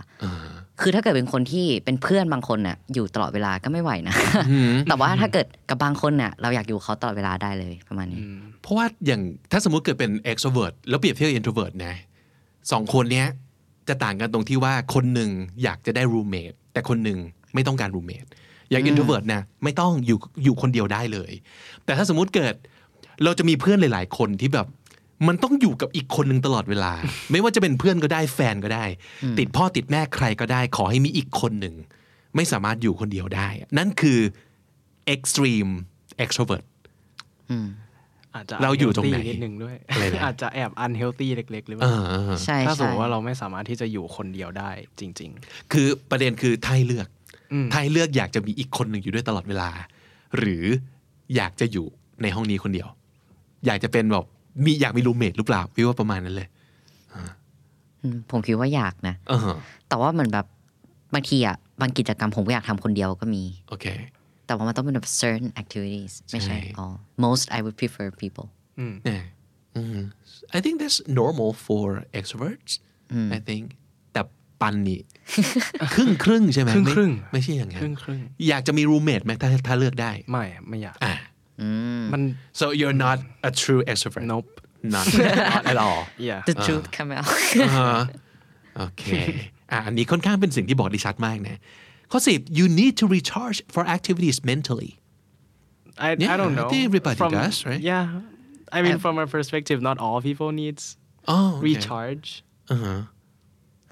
[0.81, 4.15] คือถ้าเกิดเป็นคนที่เป็นเพื่อนบางคนน่ะอยู่ตลอดเวลาก็ไม่ไหวนะ
[4.89, 8.21] แต่ว่าถ้าเกิดกับบางคนน่ะเราอยากอยู่กับเขาตลอดเวลาได้เลยประมาณนี้
[8.61, 11.93] เพราะว่าอย่างถ้าสมมุติเกิดเป็น extrovert แล้วเปรียบเทียบ introvert นะ
[12.71, 13.27] สองคนเนี้ย
[13.87, 15.29] จะต่างกันตรงที่ว่าคนหนึ่ง
[15.63, 17.17] อยากจะได้ roommate แต่คนหนึ่ง
[17.53, 18.27] ไม่ต้องการ roommate
[18.69, 21.31] อย่าง introvert นะไม่ต้องอยู่อยู่คนเดียวได้เลย
[21.85, 22.55] แต่ถ้าสมมุติเกิด
[23.23, 24.67] เราจะมีเพื่อนหลาย ๆ คนที่แบบ
[25.27, 26.93] มันต้องอยู่กับอีกคนหนึ่งตลอดเวลา
[27.31, 28.85] ไม่ว่าจะเป็นเพื่อนก็ได้แฟนก็ได้
[29.39, 31.75] ติดพ่อติดแม่ใครก็ได้ ขอให้มีอีกคนหนึ่ง
[32.35, 34.19] ไม่สามารถอยู่คนเดียวได้ นั่นคือ
[35.15, 35.71] extreme
[36.23, 36.65] extrovert
[38.35, 45.31] อาจจะเราอยู่ตรงไหน unhealthy นิดนึงด้วยอะไรนะอาจจะแอบ unhealthy เล็ก ๆ หรือเปเอล่าอเออใช่ถ้าสมใช่มติว่าเราไม่สามารถที่จะอยู่คนเดียวได้จริง
[45.73, 47.07] คือประเด็นคือไทยเลือก
[47.71, 49.69] ไทยเลือกอยากจะมีอีกคนหนึ่งอยู่ด้วยตลอดเวลา
[50.37, 50.65] หรือ
[51.35, 51.87] อยากจะอยู่
[52.21, 52.87] ในห้องนี้คนเดียว
[53.65, 54.25] อยากจะเป็นแบบ
[54.65, 56.47] มีอยากมีรูมเมทหรือเปล่าพี่ว่าประมาณนั้นเลย
[58.03, 60.45] อืมผมคิดว่าอยากนะเออแต่ว่าเหมือนแบบ
[61.13, 63.85] บางทีอะบางกิจกรรมผมก็อยากทำคนเดียวก็มีโอเค
[64.45, 68.47] แต่ว่ามันต้องเป็นแบบ certain activities ไม่ใช่ใช่ all most I would prefer people
[69.05, 69.23] เนี่ย
[69.75, 69.99] อืม
[70.57, 71.85] I think that's normal for
[72.19, 72.71] extroverts
[73.37, 73.65] I think
[74.13, 74.21] แต่
[74.61, 75.01] ปันนี่
[75.93, 81.13] ครึ่งครึ่งใช่ไหมครึ่งไม่ครึ่งไม่ใช่อย่างนั้นครึ่งครึ่งอยากจะมีรูมเมทไหมถ้าถ้าเลือกได้ๆไม่ ไม่อยากอ่า
[82.12, 82.22] มัน
[82.60, 84.50] so you're not a true extrovert nope
[84.94, 85.06] not
[85.54, 87.26] not at all yeah the truth come out
[87.62, 88.02] อ่าฮะ
[88.78, 89.04] โอเค
[89.70, 91.56] อ่ะอันนี้ค่อนข้างเป็นสิ่งที่บอกไดิชัดมากนะ
[92.10, 94.92] ข้อสิบ you need to recharge for activities mentally
[96.06, 97.82] I Yeah, I don't I know think everybody From- does, right?
[97.90, 98.04] yeah
[98.76, 100.82] I mean from my perspective not all people needs
[101.30, 102.28] อ๋อโอเค recharge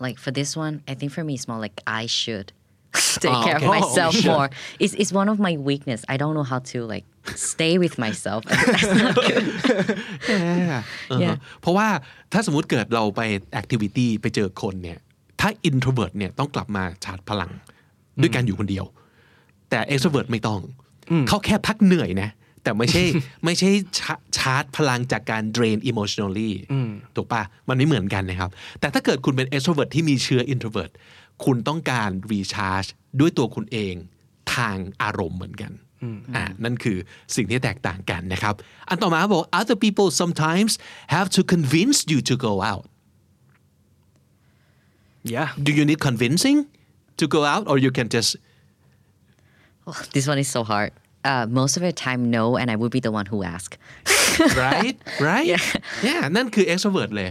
[0.05, 2.49] like for this one I think for me it's more like I should
[3.25, 3.67] take Oh, care okay.
[3.67, 4.33] of Oh, myself you should.
[4.39, 4.49] more
[4.83, 7.07] it's it's one of my weakness I don't know how to like
[7.52, 9.46] stay with myself that's not good
[10.30, 10.84] อือฮะ
[11.24, 11.36] Yeah.
[11.62, 11.88] เพราะว่า
[12.34, 13.22] ถ้าสมมุติเกิดเราไป
[13.54, 15.00] แอคทิวิตี้ไปเจอคนเนี่ย
[15.42, 17.52] ถ้า introvert เนี่ยต้องกลับมาชาร์จพลัง
[18.22, 18.86] ด้วยการอยู่คนเดียว
[19.70, 20.62] แต่ extrovert ไม่ต้อง
[21.28, 22.30] เขาแค่พักเหนื่อยนะ
[22.64, 23.04] แต่ไม่ใช่
[23.46, 26.52] ไม่ใช่ชาชาร์จพลังจากการ drain emotionally
[27.16, 30.92] ถูกปะมันไม่เหมือนกันนะครับ แต่ถ้าเกิดคุณเป็น extrovert ที่มีเชื้อ introvert
[31.46, 33.96] คุณต้องการ recharge ด้วยตัวคุณเอง
[34.56, 35.72] ทางอารมณ์เหมือนกัน
[36.36, 36.98] อ่านั่นคือ
[37.36, 38.56] สิ่งที่แตกต่างกันนะครับ
[38.90, 40.72] อันต่อมาบอก other people sometimes
[41.16, 42.86] have to convince you to go out
[45.34, 46.58] yeah do you need convincing
[47.20, 48.30] to go out or you can just
[50.16, 50.90] this one is so hard
[51.30, 53.70] uh, most of the time no and I would be the one who ask
[54.66, 54.96] right
[55.30, 55.48] right
[56.10, 57.30] yeah นั่นคือ extrovert เลย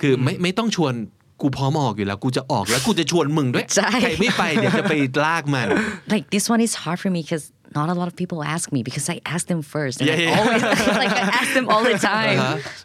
[0.00, 0.94] คือไม่ไม่ต้องชวน
[1.40, 5.68] กูพร้อมออกอยู่แล้วกูจะออกแล้วกูจะชวนมึงด้วยใช่ใครไม่ไปเดี๋ยวจะไปลากมัน
[6.12, 7.46] like this one is hard for me because
[7.77, 10.21] not a lot of people ask me because I ask them first and Yeah, I
[10.23, 10.39] yeah.
[10.39, 10.61] always
[11.01, 12.37] like I ask them all the time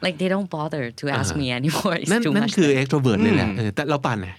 [0.07, 3.19] like they don't bother to ask me anymore it's นั่น too นั่น much คือ extrovert
[3.23, 4.31] เลยแหละเออแต่เราปั่นไง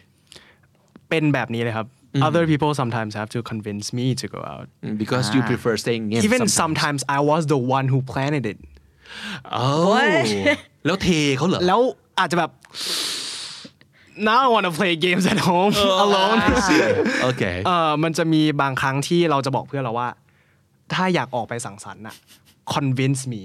[1.10, 1.88] เป็นแบบนี้เลยครับ
[2.28, 4.68] other people sometimes have to convince me to go out
[5.02, 6.62] because you prefer staying in even sometimes.
[6.62, 8.60] sometimes I was the one who planned it
[9.54, 9.66] โอ้
[10.86, 11.82] แล้วเทเขาเหรอ แล้ว
[12.20, 12.52] อาจจะแบบ
[14.30, 15.74] now I want to play games at home
[16.06, 16.40] alone
[17.24, 20.10] โอเค เออมันจะมีบางครั้งที่เราจะบอกเพื่อนเราว่า
[20.95, 22.17] ถ้าอยากออกไปสังสรรค์น่ะ
[22.75, 23.43] convince me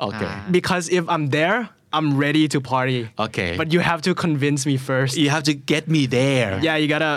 [0.00, 0.22] โอเค
[0.56, 1.58] because if I'm there
[1.96, 3.50] I'm ready to party Okay.
[3.60, 6.88] but you have to convince me first you have to get me there yeah you
[6.96, 7.14] gotta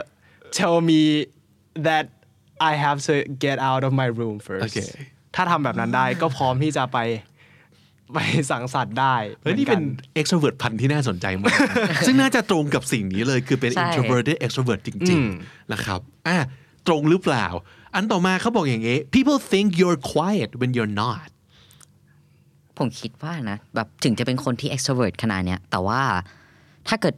[0.59, 1.01] tell me
[1.87, 2.05] that
[2.69, 4.91] I have to get out of my room first Okay.
[5.35, 6.99] ถ้าทำแบบนั้นได้ก็พร้อมที่จะไป
[8.13, 8.19] ไป
[8.51, 11.57] สังสรรค์ได้เฮ้ยนี่เป็นหมือกั extrovert พันธุ์ที่น่าสนใจมาก
[12.05, 16.37] ซึ่งน่าจะตรงกับสิ่งนี้เลยคือเป็นใช่ introverted extrovert จริง ๆ นะครับอะ
[16.87, 17.45] ตรงหรือเปล่า
[17.95, 21.29] อันต่อมาเขาบอกอย่างงี้ people think you're quiet when you're not
[22.77, 26.01] ผมคิดว่านะแบบถึงจะเป็นคนที่ extrovert ขนาดเนี้ยแต่ว่า
[26.87, 27.15] ถ้าเกิด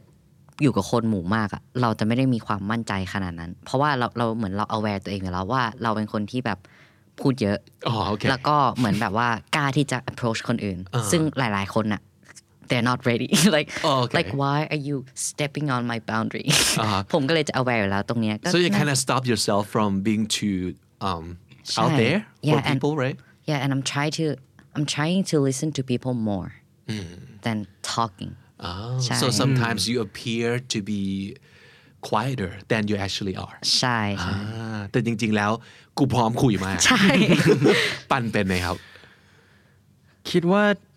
[0.62, 6.58] อยู่กับคนหมู่มากอะเราจะไม่ได้มีความมั่นใจขนาดนั้น เพราะว่าเราเราเหมือนเรา aware ตัวเองอยู่แล้วว่าเราเป็นคนที่แบบ
[7.20, 12.00] พูดเยอะอ๋อโอเคแล้วก็เหมือนแบบว่ากล้าที่จะ approach คนอื่นอ่าซึ่งหลาย ๆ คนอะ
[12.68, 13.30] they're not ready.
[13.56, 14.14] Like oh, okay.
[14.18, 14.96] like why are you
[15.28, 16.46] stepping on my boundary?
[16.82, 17.02] Uh-huh.
[17.12, 20.58] ผมก็เลยจะ aware แล้วตรงเนี้ย so you kind of stop yourself from being too
[21.08, 21.24] um
[21.82, 23.16] out there yeah, for people and, right?
[23.50, 24.26] Yeah and I'm trying to
[24.76, 26.48] I'm trying to listen to people more
[26.92, 27.14] mm.
[27.44, 27.58] than
[27.96, 28.32] talking.
[28.60, 29.90] Oh, so sometimes hmm.
[29.92, 31.02] you appear to be
[32.08, 33.56] quieter than you actually are.
[33.78, 34.00] ใช่
[34.90, 35.52] แต่จริง ๆ แล้ว
[35.98, 37.04] กูพร้อมคุยมากใช่
[38.10, 38.76] ปันเป็นไหมครับ?
[40.30, 40.76] คิดว่า ah,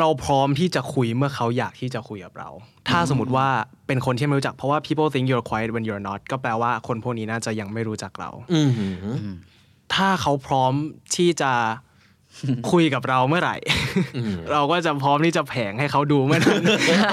[0.00, 2.48] เราพร้อมที่จะคุยเมื่อเขาอยากที่จะคุยกับเรา
[2.88, 3.48] ถ้าสมมติว่า
[3.86, 8.94] เป็นคนที่ไม่รู้จักเพราะว่า people think you're quiet when you're not ก็แปลว่าคนพวกนี้น่าจะยังไม่รู้จักเราอือหือ
[9.94, 10.72] ถ้าเขาพร้อม
[11.16, 11.52] ที่จะ
[12.72, 13.56] คุยกับเราเมื่อไหร่
[14.52, 16.62] เราก็จะพร้อมที่จะแผงให้เขาดูเมื่อนั้น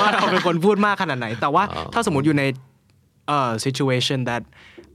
[0.01, 1.63] ว่าเราเป็นคนพูดมากขนาดไหน แต่ว่า
[1.93, 2.43] ถ้าสมมติอยู่ใน
[3.27, 4.43] เอ่อ situation that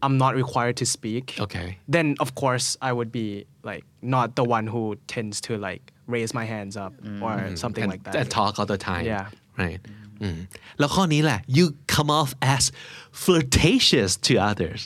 [0.05, 1.69] I'm not required to speak Okay.
[1.95, 3.27] then of course I would be
[3.71, 4.83] like not the one who
[5.15, 6.93] tends to like raise my hands up
[7.25, 9.27] or something and, like that and talk all the time Yeah.
[9.65, 9.81] right
[10.23, 10.39] อืม
[10.79, 11.65] แล้วข้อนี้แหละ you
[11.95, 12.63] come off as
[13.23, 14.81] flirtatious to others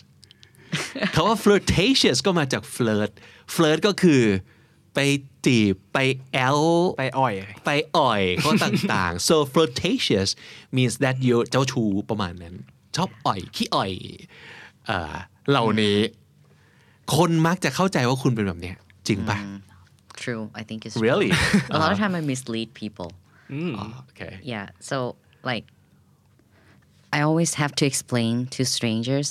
[1.15, 3.13] คำว่า flirtatious ก็มาจาก flirt
[3.55, 4.23] flirt ก็คือ
[4.95, 4.99] ไป
[5.47, 5.99] จีบไป
[6.33, 6.61] แอล
[6.99, 7.35] ไปอ่อย
[7.67, 10.29] ไปอ่อยเขาต่างๆ so flirtatious
[10.77, 12.55] means that you เจ้าชูประมาณนั้น
[12.97, 13.93] ชอบอ่อยขี้อ่อย
[14.87, 15.15] เอ่อ
[15.51, 15.99] เหล่านี้
[17.17, 18.77] คนมักจะเข้าใจว่าคุณเป็นแบบเนี้ย
[19.09, 19.39] จริงปะ
[20.24, 21.30] true I think it's Really?
[21.32, 21.76] true.
[21.76, 23.10] a lot of time I mislead people
[23.78, 24.22] อ๋อโอเค
[24.54, 24.98] yeah so
[25.50, 25.66] like
[27.18, 29.28] I always have to explain to strangers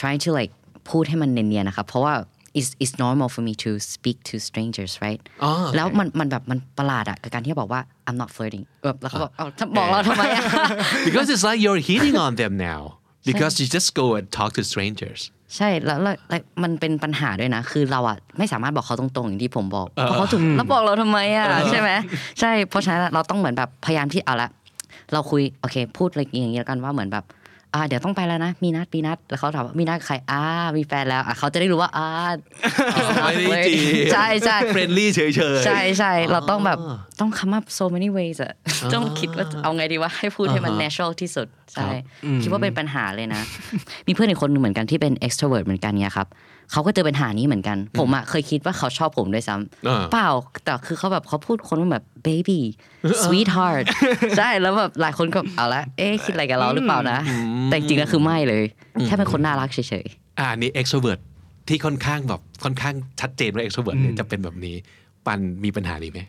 [0.00, 0.52] trying to like
[0.88, 2.14] พูดให้มันเนียนๆนะครับเพราะว่า
[2.58, 8.64] it's it's normal for me to speak to strangers right อ๋อโอเค แล้วมันมันแบบมันประหลาดอะกับการที่บอกว่า I'm not flirting
[8.84, 10.42] แบบแล้วเขาบอกเอาถ้าบอกเราทำไมอะ
[11.06, 12.80] because it's like you're hitting on them now
[13.27, 15.21] because you just go and talk to strangers
[15.57, 21.89] ใช่แล้วแล้วแล้วมันเป็นปัญหาด้วยนะ คือเราอะไม่สามารถบอกเขาตรงๆอย่างที่ผมบอกเพราะเขาถูกแล้วบอกเราทำไมอะใช่ไหม
[22.39, 24.49] ใช่เพราะฉะนั้นเราต้องเหมือนแบบพยายามที่เอาละ
[25.13, 27.25] เราคุยโอเค พูดอะไรอย่างนี้แล้วกันว่าเหมือนแบบ
[27.75, 30.41] อ่าเดี๋ยวต้องไปแล้วนะ มีนัดมีนัดแล้วเขาถามว่ามีนัดกับใครอ่า
[30.77, 32.07] มีแฟนแล้วอะเขาจะได้รู้ว่าอ่า
[33.37, 36.79] ไม่ได้จีบใช่ใช่ friendly เฉยๆใช่ใช่เราต้องแบบ
[37.19, 38.53] ต้อง come up so many ways อะ
[38.93, 41.89] ต้องคิดว่าเอาไงดีว่าให้พูดให้มัน natural ที่สุดใช่
[42.43, 43.41] คิดว่าเป็นปัญหาเลยนะ
[44.07, 46.27] มีเพื่อนอีกคนหนึงเหมือนกันที่เป็น extrovert เหมือนกันเนี่ยครับ
[46.71, 49.55] เขาก็เจอปัญหานี้เหมือนกัน ผมอะเคยคิดว่าเขาชอบผมด้วยซ้
[49.87, 50.29] อ่าำเปล่า
[50.63, 52.59] แต่คือเขาแบบเขาพูดคนว่าแบบ baby
[53.23, 53.85] sweetheart
[54.37, 57.19] ใช่แล้วแบบหลายคนก็เอาละเอ๊ะคิดอะไรกับเราหรือเปล่านะ
[57.65, 58.63] แต่จริงๆแล้วคือไม่เลย
[59.05, 60.05] แค่เป็นคนน่ารักเฉย
[60.39, 61.19] อ่านี่ extrovert
[61.67, 64.75] ที่ค่อนข้างแบบค่อนข้างชัดเจนว่า extrovert เนี่ยจะเป็นแบบนี้
[65.25, 66.19] ปันมีปัญหานี้ไหม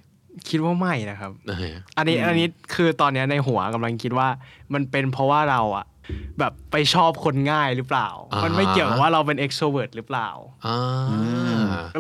[0.49, 4.29] คิดว่าไม่นะครับเอออันนี้อันนี้คือตอนเนี้ยในหัวกำลังคิดว่า
[4.75, 5.85] มันเป็นเพราะว่าเราอะ
[6.39, 10.29] แบบไปชอบคนง่ายหรือเปล่าอ่ามัมันไม่เกี่ยวกับว่าเราเป็น extrovert หรือเปล่า
[10.67, 10.79] อ่า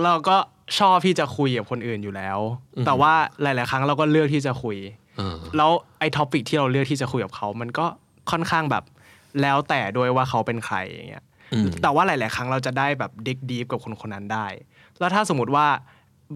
[0.04, 0.36] เราก็
[0.78, 2.38] ชอบที่จะคุยกับคนอื่นอยู่แล้ว
[2.86, 3.12] แต่ว่า
[3.42, 4.78] หลาย ๆ ครั้งเราก็เลือกที่จะคุย
[5.18, 7.86] เออแล้วไอ้ท็อปิกที่เราเลือกที่จะคุยกับเขา มันก็
[8.30, 8.84] ค่อนข้างแบบ
[9.42, 14.46] แล้วแต่ด้วยว่าเขาเป็นใครอย่างเงี้ยอืมแต่ว่าหลาย ๆ ครั้งเราจะได้แบบดิกดีฟกับคนคนนั้นได้
[14.98, 15.66] แล้วถ้าสมมติว่า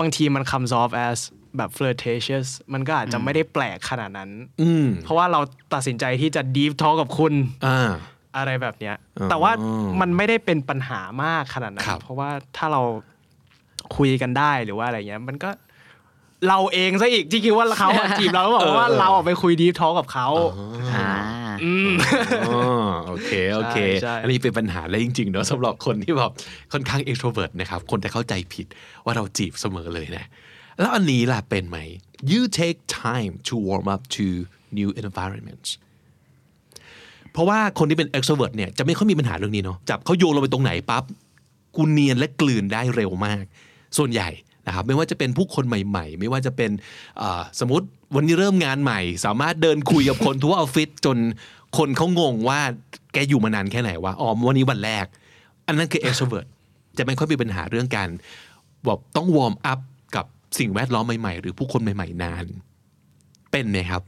[0.00, 1.18] บางทีมัน comes off as
[1.58, 4.30] แบบ flirtatious มันก็อาจจะไม่ได้แปลกขนาดนั้น
[4.62, 5.40] อืมเพราะว่าเรา
[5.74, 7.32] ตัดสินใจที่จะ deep talk กับคุณ
[7.66, 7.90] อ่า
[8.36, 9.52] อะไรแบบเนี้ยอ๋อแต่ว่า
[10.00, 12.82] มันไม่ได้เป็นปัญหามากขนาดนั้ครันบเพราะว่าถ้าเรา
[13.96, 15.50] คุยกันได้หรือว่าอะไรเงี้ย มันก็
[16.48, 21.10] เราเองซะอีกที่คิดว่าเขาอะจีบเราแล้วบอกว่าเราอะไปคุย deep talk กับเขาๆอ่า
[22.48, 22.60] อ๋อ
[23.06, 26.30] โอเคโอเคใช่ใช่อันนี้เป็นปัญหาเลยจริงๆเนาะสำหรับคนที่แบบ
[26.72, 28.66] ค่อนข้าง extrovert นะครับ คนจะเข้าใจผิด
[29.04, 30.24] ว่าเราจีบเสมอเลยนะ
[30.78, 31.78] แล้วอันนี้ล่ะเป็นไหม
[32.32, 34.26] you take time to warm up to
[34.78, 35.70] new environments
[37.32, 41.04] เพราะว่าคนที่เป็น extrovert เนี่ยจะไม่ค่อยมีปัญหาเรื่องนี้เนาะจับเขาโยนเราไปตรงไหนปั๊บ
[41.76, 43.44] กูเนียนและกลืนได้เร็วมาก
[43.98, 44.28] ส่วนใหญ่
[44.66, 46.70] นะครับไม่ว่าจะเป็นผู้คนใหม่ ๆ ไม่ว่าจะเป็น
[47.60, 51.16] สมมติวันนี้เริ่มงานใหม่ สามารถเดินคุยกับคนทั่วออฟฟิศจน
[51.78, 52.60] คนเขางงว่า
[53.12, 55.06] แกอยู่มานานแค่ไหนวะอ๋อวันนี้วันแรก
[55.66, 56.48] อันนั้นคือ extrovert
[56.98, 58.08] จะไม่ค่อยมีปัญหาเรื่องการ
[58.84, 59.80] แบบต้อง warm up
[60.58, 62.44] สิ่งแวดล้อมใหม่ๆ หรือผู้คนใหม่ๆ นาน
[63.52, 64.02] เป็นไหมครับ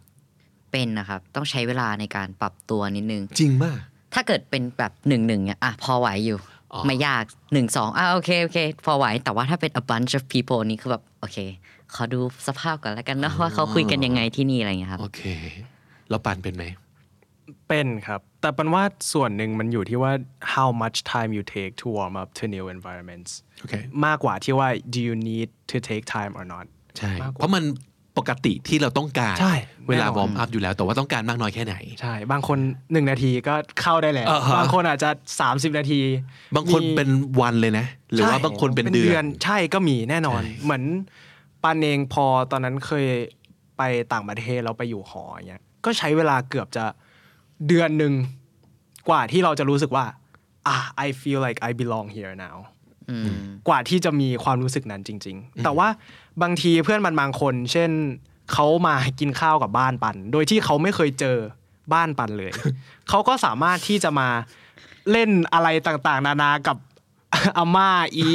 [0.72, 3.78] เป็นนะครับ ต้องใช้เวลาในการปรับตัวนิดนึง จริงมาก
[4.14, 6.38] ถ้าเกิดเป็นแบบหนึ่งหนึ่งเนี่ยอะพอไหวอยู่
[6.72, 11.36] อ๋อไม่ยากหนึ่งสองอะโอเคโอเค พอไหว แต่ว่าถ้าเป็น a bunch of people นี่คือแบบ โอเค
[11.94, 15.22] ขอดูสภาพก่อนแล้วกันเนอะว่าเขาคุยกันยังไงที่นี่อะไรอย่างเงี้ยครับ โอเค
[16.10, 16.64] แล้วปันเป็นไหม
[17.68, 18.82] เป็นครับ แต่ปันว่า
[19.12, 20.12] ส่วนหนึ่งมันอยู่ที่ว่า
[20.54, 23.30] how much time you take to warm up to new environments
[23.60, 23.74] โอเค
[24.06, 26.66] มากกว่าที่ว่า do you need to take time or not
[26.98, 27.64] ใช่มากกว่าเพราะมัน
[28.18, 29.54] ปกติที่เราต้องการใช่
[29.88, 32.58] เวลาแน่นอนวอร์มอัพอยู่แล้ว แต่ว่าต้องการมากน้อยแค่ไหน ใช่ บางคน
[32.92, 35.10] หนึ่งนาทีก็เข้าได้แล้วอ่าฮะบางคนอาจจะ
[35.44, 36.00] 30 นาที
[36.56, 40.82] บางคนมีเป็นวันเลยนะ หรือว่าใช่บางคนเป็นเดือน ใช่ก็มีแน่นอนใช่เหมือน
[41.62, 43.06] ปันเองพอตอนนั้นเคย
[43.78, 43.82] ไป
[44.12, 46.84] ต่างประเทศเราไปอยู่หออย่างเงี้ยก็ใช้เวลาเกือบจะ
[47.68, 48.12] เดือนหนึ่ง
[49.08, 50.04] กว่าที่เราจะรู้สึกว่า
[50.68, 52.56] อะ I feel like I belong here now
[53.10, 53.28] อืม
[53.68, 55.88] กว่าที่จะมีความรู้สึกนั้นจริง ๆ แต่ว่า
[56.42, 57.90] บางทีเพื่อนมันบางคน เช่น
[58.52, 61.36] เขามากินข้าวกับบ้านปัน โดยที่เขาไม่เคยเจอ
[61.94, 62.50] บ้านปันเลย
[63.08, 64.28] เขาก็สามารถที่จะมา
[65.10, 66.76] เล่นอะไรต่างๆ นานากับ
[67.58, 68.26] อาม่าอี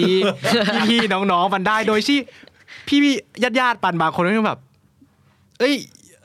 [0.87, 2.19] พี่ๆน้องๆปันได้โดยที่
[2.87, 2.99] พี่
[3.43, 4.59] ญาติญาติๆปันบางคนก็แบบ
[5.59, 5.75] เอ้ย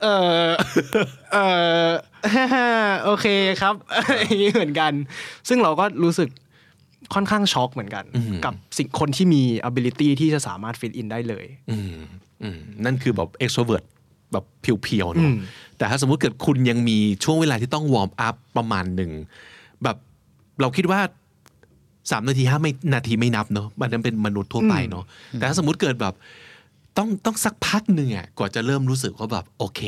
[0.01, 0.05] เอ
[0.47, 0.51] อ
[1.33, 1.37] เอ
[1.85, 1.87] อ
[3.05, 3.27] โอเค
[3.61, 3.75] ครับ
[4.27, 4.91] อย่างนี้เหมือนกัน
[5.47, 6.29] ซึ่งเราก็รู้สึก
[7.13, 11.95] ค่อนข้างช็อกเหมือนกันอืมกับสิ่งคนที่มี ability ที่จะสามารถ fit in ได้เลยอืม
[12.43, 13.85] อืมนั่นคือแบบ extrovert
[14.31, 15.35] แบบ pure ๆเนาะอืม
[15.77, 19.11] แต่ถ้าสมมุติเกิดคุณยังมีช่วงเวลาที่ต้อง warm up ประมาณหนึ่ง
[19.83, 19.97] แบบ
[20.61, 20.99] เราคิดว่า
[22.11, 26.13] สามนาทีห้าไม่นาทีไม่นับเนาะมันนั้นเป็นมนุษย์ทั่วไปเนาะแต่ถ้าสมมุติเกิดแบบ
[26.97, 29.81] ต้องต้องสักพักหนึ่งอะกว่าจะเริ่มรู้สึกว่าแบบโอเค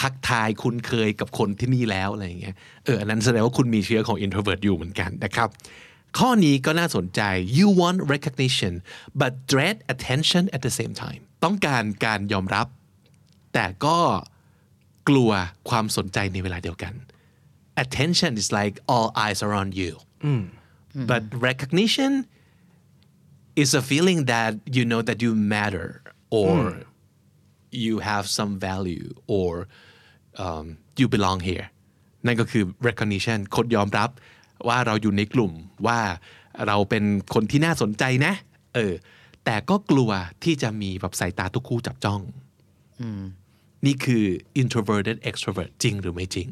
[0.00, 5.48] ทักทายคุณเคยกับคนที่นี่แล้วอะไรอย่างเงี้ยเอออันนั้นแสดงว่าคุณมีเชื้อของ introvert อยู่เหมือนกันนะครับ
[6.18, 7.20] ข้อนี้ก็น่าสนใจ
[7.58, 8.72] you want recognition
[9.20, 12.66] but dread attention at the same time ต้องการการยอมรับ
[13.54, 13.98] แต่ก็
[15.08, 15.30] กลัว
[15.70, 16.94] ความสนใจในเวลาเดียวกัน
[17.84, 19.92] attention is like all eyes are on you
[21.10, 22.12] but recognition
[23.62, 25.88] is a feeling that you know that you matter
[26.38, 26.54] or
[27.84, 29.50] you have some value or
[30.44, 30.64] um,
[30.98, 31.66] you belong here
[32.26, 34.10] นั่นก็คือ recognition คนยอมรับ
[34.68, 35.52] ว่าเราอยู่ในกลุ่ม
[35.86, 36.00] ว่า
[36.66, 37.04] เราเป็น
[37.34, 38.32] คนที่น่าสนใจนะ
[38.74, 38.94] เออ
[39.44, 40.10] แต่ก็กลัว
[40.44, 42.20] ที่จะมีแบบสายตาทุกคู่จับจ้อง
[43.86, 44.24] นี่คือ
[44.62, 46.48] introverted extrovert จริงหรือไม่จริง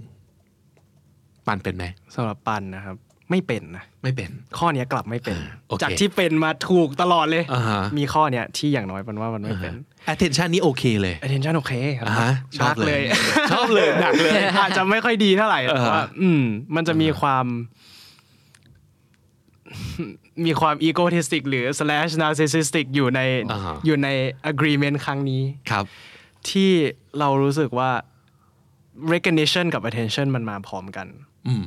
[1.46, 2.96] ปันเป็นไหมสำหรับปันนะครับ
[3.32, 5.36] ไม่เป็นนะไม่เป็น ข้อเนี้ยกลับไม่เป็น
[5.68, 9.74] โอเคจากที่เป็นมาถูกตลอดเลยอ่าฮะมีข้อเนี้ยที่อย่างน้อยปันว่ามันไม่เป็น
[10.12, 16.42] attention นี่โอเคเลย attention โอเคครับอ่าฮะชอบหนักเลยเลย ชอบเลยหนักเลยอาจจะไม่ค่อยดีเท่าไหร่แต่ว่าอืม
[16.74, 17.46] มันจะมีความ
[20.44, 23.20] มีความ egotistic หรือ slash narcissistic อยู่ใน
[23.52, 24.08] อ่าฮะอยู่ใน
[24.52, 25.84] agreement ครั้งนี้ครับ
[26.50, 26.70] ที่
[27.18, 27.90] เรารู้สึกว่า
[29.12, 31.06] recognition กับ attention มันมาพร้อมกัน
[31.48, 31.66] อืม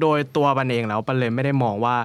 [0.00, 1.96] โดยตัวปันเองแล้วปันเลยไม่ได้มองว่า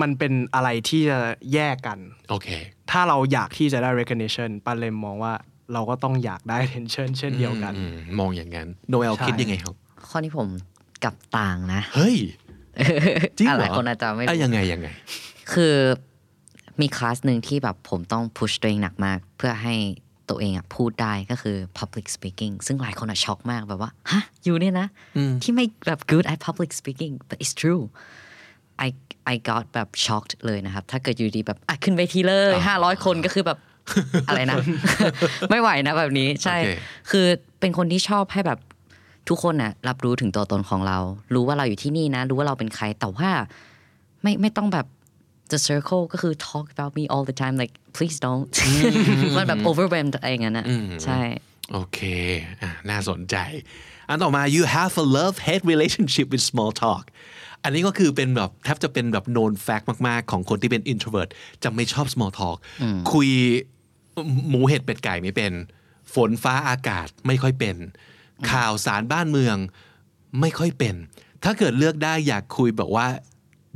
[0.00, 1.18] มันเป็นอะไรที่จะ
[1.54, 1.98] แยกกัน
[2.30, 2.48] โอเค
[2.90, 5.32] ถ้าเราอยากที่จะได้ recognition ปันเลยมองว่า
[5.72, 9.74] เราก็ต้องอยากได้ attention เช่นเดียวกันอืมมองอย่างนั้น โนเอลใช่คิดยังไงครับ
[10.08, 10.48] ข้อนี้ผม
[11.04, 12.16] กลับต่างนะ เฮ้ย
[13.38, 14.88] จริงเหรอหลายคนอาจจะไม่รู้อะยังไงยังไง
[15.52, 15.74] คือ
[16.80, 19.74] มีคลาสหนึ่งที่แบบผมต้องพุชตัวเองหนักมาก เพื่อให้
[20.30, 24.88] ตัวเองอะพูดได้ก็คือ public speaking ซึ่งหลายคนอะช็อกมากแบบว่าฮะอยู่เนี่ยนะ
[25.42, 27.82] ที่ไม่แบบ good at public speaking but it's true
[28.86, 28.88] I
[29.32, 33.58] I got แบบ shocked เลยนะครับ ถ้าเกิดอยู่ดีแบบอะขึ้นเวทีเลยห้าร้อยคนก็คือแบบ
[34.28, 34.56] อะไรนะ
[35.50, 36.70] ไม่ไหวนะแบบนี้ใช่โอเค
[37.10, 37.26] คือ
[37.60, 38.58] เป็นคนที่ชอบให้แบบ
[39.28, 40.98] ทุกคนน่ะรับรู้ถึงตัวตนของเรา
[41.34, 43.30] รู้ว่าเราอยู่ที่นี่นะ รู้ว่าเราเป็นใครแต่ว่า
[44.22, 44.86] ไม่ไม่ต้องแบบ
[45.54, 48.46] the circle ก็คือ talk about me all the time like please don't
[49.36, 50.66] มันแบบ overwhelmed อะไรอย่างนั้นนะ
[51.04, 51.20] ใช่
[51.72, 51.98] โอเค
[52.62, 53.36] อะน่าสนใจ
[54.08, 57.04] อันต่อมา you have a love hate relationship with small talk
[57.62, 61.30] อันนี้ก็คือเป็นแบบแทบจะเป็นแบบ known fact มาก ๆ ของคนที่เป็น introvert
[61.62, 62.56] จะไม่ชอบ small talk
[63.12, 63.28] คุย
[64.48, 65.52] หมูเห็ดเป็ดไก่ไม่เป็น
[66.14, 67.76] ฝนฟ้าอากาศไม่ค่อยเป็น
[68.50, 69.56] ข่าวสารบ้านเมือง
[70.40, 70.94] ไม่ค่อยเป็น
[71.44, 73.06] ถ้าเกิดเลือกได้อยากคุยแบบว่า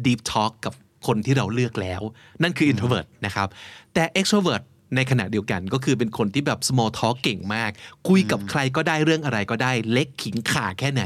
[0.07, 0.75] deep talk กับ
[1.07, 2.03] คนที่เราเลือกแล้ว
[2.43, 3.49] นั่นคือ introvert นะครับ
[3.95, 4.63] แต่ extrovert
[4.97, 7.71] ในขณะเดียวกันก็คือเป็นคนที่แบบ small talk เก่งมาก
[8.09, 11.03] คุยกับใครก็ได้เรื่องอะไรก็ได้ เล็กขิงข่าแค่ไหน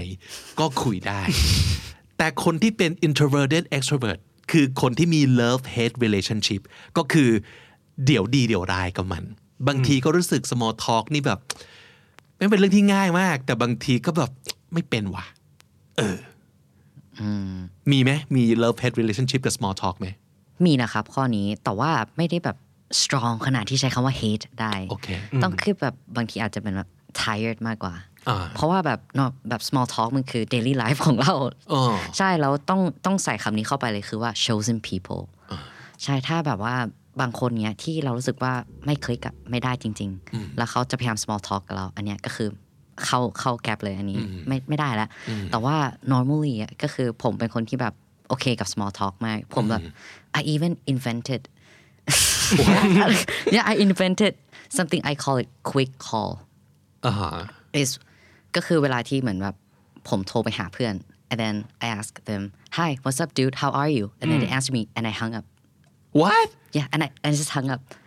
[0.61, 1.23] ก็คุยได้
[2.19, 4.21] แต่คนที่เป็น introverted extrovert
[4.51, 6.61] คือคนที่มี love hate relationship
[6.97, 7.31] ก็คือ
[8.07, 9.25] เดี๋ยวดีเดี๋ยวร้ายกับมัน
[9.69, 11.39] บางทีก็รู้สึก small talk นี่แบบ
[12.39, 14.31] ไม่เป็นเรื่องที่ง่ายมาก แต่บางทีก็แบบ
[14.73, 15.25] ไม่เป็นว่ะ
[15.97, 16.32] เอออ
[17.93, 20.09] มีไหมมี love hate relationship กับ small talk ไหม
[20.65, 22.57] มีนะครับข้อนี้แต่ว่าไม่ได้แบบ
[23.03, 25.09] strong ขนาดที่ใช้คำว่า hate ได้โอเค
[25.43, 26.89] ต้องคือแบบบางทีอาจจะเป็นแบบ
[27.21, 27.95] tired มากกว่า
[28.29, 31.35] อ่าเพราะว่าแบบเนอะแบบ small talk มันคือ daily life ของเรา
[31.73, 31.83] อ๋อ
[32.19, 35.23] ใช่แล้วต้องต้องใส่คำนี้เข้าไปเลยคือว่า chosen people
[36.03, 36.75] ใช่ถ้าแบบว่า
[37.21, 38.53] บางคนเนี้ยที่เรารู้สึกว่า
[38.85, 42.49] ไม่คลิกอะไม่ได้จริง ๆ แล้วเขาจะพยายาม small talk กับเรา อันเนี้ยก็คือ
[43.05, 44.19] เข้าเข้าแกลบเลยอันนี้
[44.49, 45.09] ไม่ไม่ได้แล้ว
[45.51, 45.77] แต่ว่า
[46.13, 47.95] normally อะก็คือผมเป็นคนที่แบบ
[48.29, 49.83] โอเคกับ small talk มาก ผมแบบ
[50.39, 51.43] I even invented
[53.55, 54.33] yeah I invented
[54.77, 56.33] something I call it quick call
[57.07, 57.31] อ่าฮะ
[57.81, 57.91] is
[58.57, 59.57] ก็คือเวลาที่เหมือนแบบ
[60.09, 60.95] ผมโทรไปหาเพื่อน
[61.31, 62.43] and then I ask them
[62.77, 65.33] hi what's up dude how are you and then they answer me and I hung
[65.39, 65.47] up
[66.21, 68.02] what yeah and I, I just hung up เอ้ย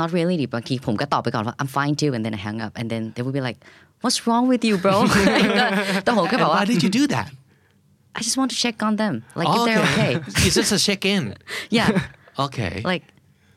[0.00, 3.36] not really ดิบางทีผมก็ตอบไปก่อนว่า I'm fine too and then I hung up and then they would
[3.38, 3.58] be like
[4.02, 4.96] what's wrong with you bro
[6.04, 7.28] แต่ผมก็แบบ and ว่า why did you do that
[8.18, 10.12] I just want to check on them like if Oh, they're okay
[10.46, 11.22] it's just a check in
[11.78, 11.88] yeah
[12.46, 13.04] okay like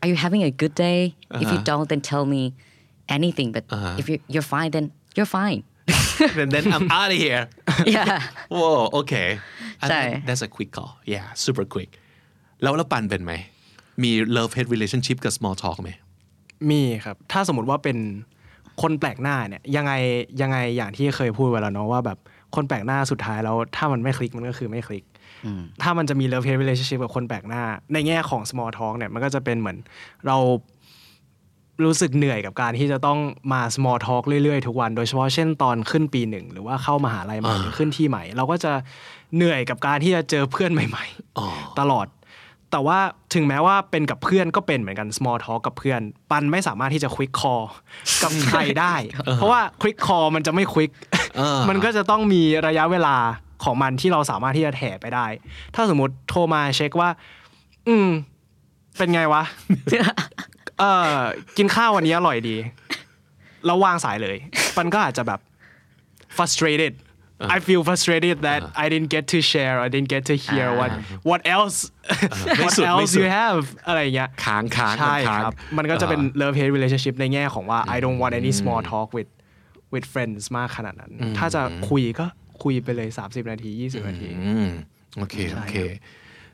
[0.02, 1.00] are you having a good day
[1.44, 2.42] if you don't then tell me
[3.18, 3.64] anything but
[4.00, 4.86] if you're, you're fine then
[5.18, 5.60] you're fine
[6.42, 7.44] and then I'm out of here
[7.96, 8.16] yeah
[8.56, 9.30] Whoa okay
[9.84, 11.92] I ใช่ think that's a quick call yeah super quick
[12.62, 13.34] แล้วแล้วปันเป็นไหม
[14.03, 15.91] มี love hate relationship กับ small talk ไหม
[16.71, 17.99] มีครับ ถ้าสมมติว่าเป็น
[18.83, 19.93] คนแปลกหน้าเนี่ยยังไง
[20.41, 22.19] ยังไงอย่างที่เคยพูดไว้แล้วเนาะว่าแบบ
[22.55, 25.05] คนแปลกหน้าสุดท้ายแล้วถ้ามันไม่คลิกมันก็คือไม่คลิก
[25.83, 29.77] ถ้ามันจะมี love hate relationship กับคนแปลกหน้า ในแง่ของ small talk เนี่ยมันก็จะเป็นเหมือน
[30.27, 30.37] เรา
[31.85, 33.19] รู้สึกเหนื่อยกับการที่จะต้อง
[33.53, 38.73] มา small talk เรื่อยๆ ทุกวัน โดยเฉพาะเช่นตอนขึ้นปีหนึ่ง หรือว่าเข้ามหาลัยใหม่หรือขึ้นที่ใหม่ เราก็จะ
[39.37, 41.05] เหนื่อยกับการที่จะเจอเพื่อนใหม่
[41.43, 42.07] ๆ ตลอด
[42.71, 42.99] แต่ว่า
[43.35, 46.01] ถึงแม้ว่าเป็นกับเพื่อนก็เป็นเหมือนกัน small talk กับเพื่อน
[46.31, 47.65] ปันไม่สามารถที่จะ quick call
[48.23, 48.95] กับใครได้
[49.37, 50.93] เพราะว่า quick call มันจะไม่ quick
[51.37, 53.17] เออมันก็จะต้องมีระยะเวลา
[53.65, 55.27] ของมันที่เราสามารถที่จะแถไปได้
[55.75, 57.11] ถ้าสมมติโทรมาเช็คว่า
[57.89, 58.09] อืม
[58.99, 59.43] เป็นไงวะ
[60.79, 61.17] เออ
[61.57, 62.57] กินข้าววันนี้อร่อยดี
[63.67, 64.37] แล้ววางสายเลย
[64.77, 65.41] ปันก็อาจจะแบบ
[66.37, 66.93] frustrated
[67.57, 70.91] I feel frustrated that I didn't get to share I didn't get to hear what
[71.31, 71.77] what else
[72.59, 78.33] ไม่ what สุดไม่ else สุด you have อะไรอย่างเงี้ยค้างค้างใช่มันค้างครับมันก็จะเป็น love hate relationship ในแง่ของว่า I don't want
[78.41, 79.31] any small talk with
[79.93, 82.27] with friends มากขนาดนั้น ถ้าจะคุยก็
[82.63, 84.71] คุยไปเลย 30 นาที 20 นาทีอืม
[85.19, 85.75] โอเคโอเค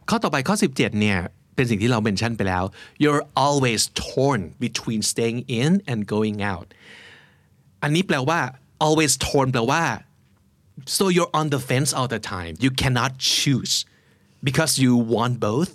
[0.08, 1.18] ข้อต่อไปข้อ 17 เนี่ย
[1.54, 2.64] เป็นสิ่งที่เราเมนชั่นไปแล้ว
[3.02, 6.68] you're always torn between staying in and going out
[7.82, 8.40] อันนี้แปลว่า
[8.86, 9.82] always torn แปลว่า
[10.97, 13.73] so you're on the fence all the time you cannot choose
[14.47, 15.69] because you want both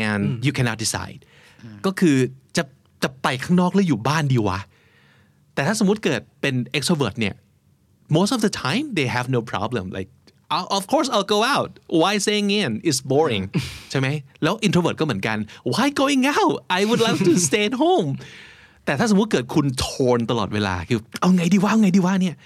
[0.00, 1.20] and you cannot decide
[1.86, 2.16] ก็คือ
[2.56, 2.62] จะ
[3.02, 4.60] จะไปข้างนอกหรืออยู่บ้านดีวะ
[5.54, 7.34] แต่ถ้าสมมุติเกิดเป็น extrovert เนี่ย
[8.16, 10.10] most of the time they have no problem like
[10.54, 11.70] "I'll- of course I'll go out
[12.00, 13.44] why staying in is boring
[13.90, 14.08] ใช่ไหม
[14.42, 15.38] แล้ว introvert ก็เหมือนกัน
[15.72, 18.10] why going out I would love to stay at home
[18.84, 22.36] แต่ถ้าสมมุติเกิดคุณโทนตลอดเวลาคือเอาไงดีวะเอาไงดีวะเนี่ย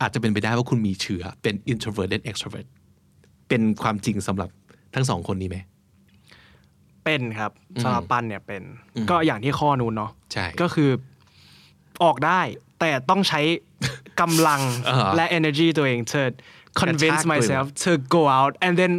[0.00, 2.66] อาจจะเป็นไปได้ว่าคุณมีเชื้อเป็น introverted extrovert
[3.48, 4.50] เป็นความจริงสำหรับ
[4.94, 5.56] ทั้งสองคนนี้ไหม
[7.04, 8.62] เป็นครับสำหรับปันเนี่ยเป็น
[9.10, 10.90] ก็อย่างที่ข้อนู้นเนาะใช่ก็คือ
[12.04, 12.40] ออกได้
[12.80, 13.40] แต่ต้องใช้
[14.20, 16.22] กำลังอ่าและ energy ตัวเอง to
[16.78, 18.92] กระ convince ชากตัวเอง myself to go out and then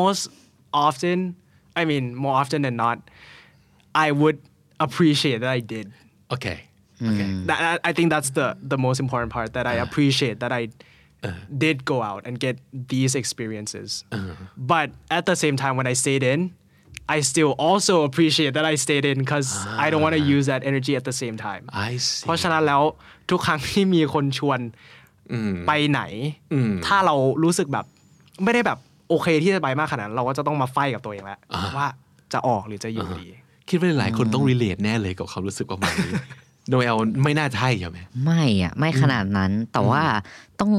[0.00, 0.22] most
[0.86, 1.18] often
[1.80, 2.96] I mean more often than not
[4.06, 4.38] I would
[4.86, 5.86] appreciate that I did
[6.28, 10.52] โอเคโอเค that, that- I think that's the the most important part that I appreciate that
[10.60, 10.62] I
[11.64, 12.54] did go out and get
[12.94, 13.88] these experiences.
[14.72, 14.88] But
[15.18, 16.40] at the same time, when I stayed in,
[17.16, 19.48] I still also appreciate that I stayed in because
[19.84, 21.62] I don't want to use that energy at the same time.
[21.88, 22.82] I see เพราะฉะนั้นแล้ว
[23.30, 24.60] ทุกครั้งที่มีคนชวน
[25.66, 26.02] ไปไหน
[26.86, 27.86] ถ้าเรารู้สึกแบบ
[28.44, 28.78] ไม่ได้แบบ
[29.08, 31.38] โอเคที่จะไปมากขนาดนั้นเราก็จะต้องมาไฟกับตัวเองแล้ว
[31.76, 31.88] ว่า
[32.32, 33.26] จะออกหรือจะอยู่ดี
[33.68, 36.12] คิดว่าหลายคนต้อง relate แน่เลยกับความรู้สึกประมาณนี้
[36.68, 40.02] โนเอลไม่น่าใช่ใช่ไหมไม่อะไม่ขนาดนั้น แต่ว่า
[40.60, 40.70] ต้อง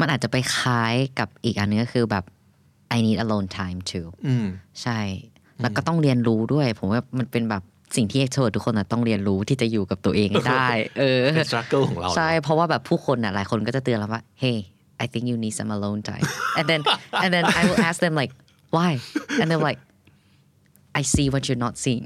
[0.00, 2.24] มันอาจจะไปคล้ายกับอีกอันนึงก็คือแบบ
[2.96, 4.46] I need alone time too อืม
[4.82, 5.00] ใช่
[5.62, 7.62] แล้วก็ต้องเรียนรู้ด้วย ผมว่ามันเป็นแบบ
[7.96, 14.58] สิ่งที่ extrovert ทุกคนอะต้องเรียนรู้ที่จะอยู่กับตัวเองให้ได้ เออเป็น struggle ของเราใช่ เพราะว่าแบบผู้คนอะหลายคนก็จะเตือนเราว่า hey
[15.02, 16.26] I think you need some alone time
[16.58, 16.80] and then
[17.24, 18.32] and then I will ask them like
[18.74, 18.92] why
[19.40, 19.80] and they're like
[21.00, 22.04] I see what you're not seeing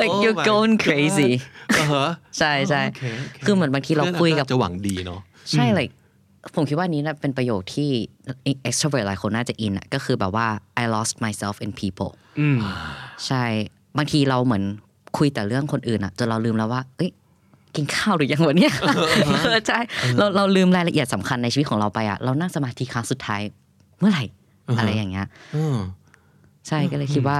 [0.00, 1.32] like Oh you're my going crazy
[1.78, 5.92] อ่าฮะใช่ใช่โอเคโอเคคือเหมือนบางทีเราคุยกับพื่อนจะหวังดีเนาะใช่ like
[6.54, 7.90] ผมคิดว่านี้นะเป็นประโยคที่
[8.68, 10.46] extrovert หลายคนน่าจะอินอะก็คือแบบว่า
[10.82, 12.58] I lost myself in people อืม
[13.26, 13.44] ใช่
[13.98, 14.64] บางทีเราเหมือน
[15.18, 17.10] คุยแต่เรื่องคนอื่นอะจนเราลืมแล้วว่า เอ้ย
[17.76, 18.72] กินข้าวหรือยังวันเนี้ย
[19.44, 19.78] เออใช่
[20.18, 23.40] เราเราลืมรายละเอียดสำคัญในชีวิตของเราไปอะเรานั่งสมาธิครั้งสุดท้าย
[23.98, 24.24] เมื่อไหร่
[24.78, 25.76] อะไรอย่างเงี้ยอืม
[26.68, 27.38] ใช่ก็เลยคิดว่า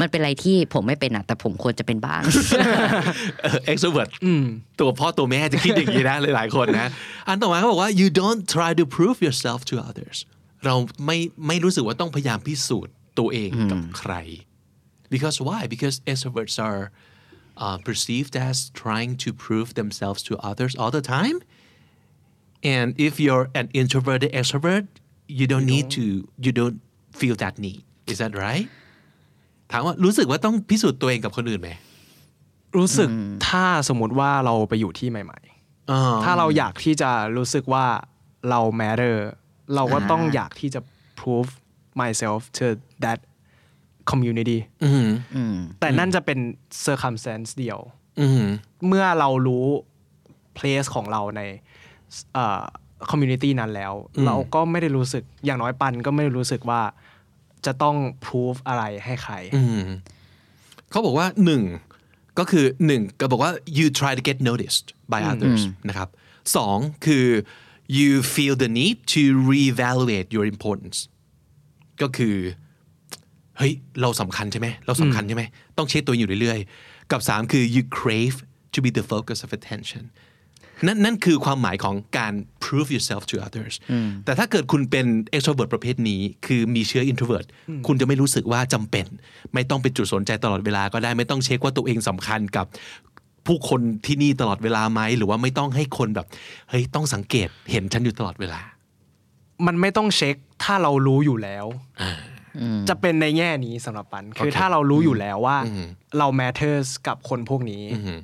[0.00, 2.22] มันเป็นอะไรที่ผมไม่เป็นอะแต่ผมควรจะเป็นบ้าง
[3.42, 4.44] เออ extrovert อืม
[4.80, 6.88] ตัวพ่อตัวแม่จะคิดอย่างนี้นะหลายๆคนนะ
[7.28, 10.18] อันต่อมาเขาบอกว่า you don't try to prove yourself to others
[10.64, 10.74] เรา
[11.06, 14.12] ไม่ไม่รู้สึกว่าต้องพยายามพิสูจน์ตัวเองกับใคร
[15.14, 16.82] because why because extroverts are
[17.64, 21.36] uh, perceived as trying to prove themselves to others all the time
[22.74, 24.84] and if you're an introverted extrovert
[25.38, 26.04] you don't need to
[26.44, 26.78] you don't
[27.20, 28.66] feel that need is that right
[29.72, 31.70] ถามว่ารู้สึกว่าต้องพิสูจน์ตัวเองกับคนอื่นไหม
[32.76, 33.08] รู้สึก
[33.48, 35.38] ถ้าสมมติว่าเราไปอยู่ที่ใหม่
[35.90, 37.86] อ๋อๆถ้าเราอยากที่จะรู้สึกว่า
[38.50, 39.16] เรา matter
[39.74, 40.80] เราก็ต้องอยากที่จะ
[41.20, 41.50] prove
[42.00, 42.66] myself to
[43.04, 43.18] that
[44.10, 46.38] community อืมอืมแต่นั่นจะเป็น
[46.86, 47.78] circumstance เดียว
[48.20, 48.44] อืม
[48.86, 49.66] เมื่อเรารู้
[50.58, 51.40] place ของเราใน
[52.34, 52.62] เอ่อ
[53.10, 56.80] community นั้นแล้วอืมเราก็ไม่ได้รู้สึกอย่างน้อยปันก็ไม่ได้รู้สึกว่า
[57.66, 57.96] จะต้อง
[58.26, 59.86] prove อะไรให้ใครอืม
[60.90, 61.62] เขาบอกว่าหนึ่ง
[62.38, 66.08] ก็คือหนึ่งก็บอกว่า you try to get noticed by others นะครับ
[66.56, 67.26] สองคือ
[67.98, 70.98] you feel the need to reevaluate your importance
[72.02, 72.36] ก็คือ
[73.58, 75.44] เฮ้ยเราสำคัญใช่ไหมเราสำคัญใช่ไหม
[75.78, 78.36] ต้องเช็คตัวเองอยู่เรื่อยๆ กับสามคือ you crave
[78.74, 80.04] to be the focus of attention
[80.86, 83.74] นั่นนั่นคือความหมายของการ prove yourself to others
[84.24, 87.46] แต่ถ้าเกิดคุณเป็น extrovert ประเภทนี้ คือมีเชื้อ introvert
[87.86, 89.06] คุณจะไม่รู้สึกว่าจำเป็น
[89.54, 92.66] ไม่ต้องเป็นจุดสนใจตลอดเวลาก็ได้ไม่ต้องเช็คว่าตัวเองสำคัญกับ
[93.46, 96.26] ผู้คนที่นี่ตลอดเวลาไหมหรือว่าไม่ต้องให้คนแบบ
[96.70, 98.60] เฮ้ยต้องสังเกตเห็นฉันอยู่ตลอดเวลา
[99.66, 101.66] มันไม่ต้องเช็คถ้าเรารู้อยู่แล้ว
[102.88, 105.86] จะเป็นในแง่นี้สำหรับปันคือโอเคถ้าเรารู้อยู่แล้วว่าอืม
[106.18, 108.18] เรา matters กับคนพวกนี้อืม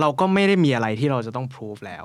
[0.00, 2.04] เราก็ไม่ได้มีอะไรที่เราจะต้อง prove แล้ว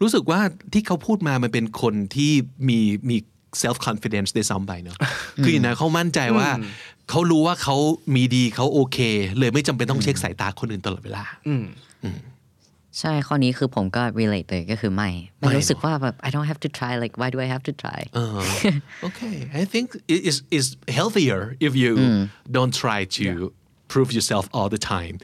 [0.00, 0.40] รู้สึกว่า
[0.72, 2.32] ที่เขาพูดมามันเป็นคนที่
[2.68, 2.80] มี
[3.10, 3.16] มี
[3.62, 4.96] self confidence ได้ซ้ำไปเนอะ
[5.44, 6.48] คืออย่างนั้นเขามั่นใจว่า
[7.10, 7.76] เขารู้ว่าเขา
[8.14, 8.98] มีดีเขาโอเค
[9.38, 11.64] เลยไม่จำเป็นต้องเช็คสายตาคนอื่นตลอดเวลาอืม
[13.00, 18.38] ใช่ข้อนี้คือผมก็ relate เลยก็คือไม่ไม่ไม่รู้สึกว่าแบบ I don't have to try like why do I have to try เออ
[19.08, 20.66] okay I think it is is
[20.98, 21.92] healthier if you
[22.56, 23.26] don't try to
[23.92, 25.16] prove yourself all the time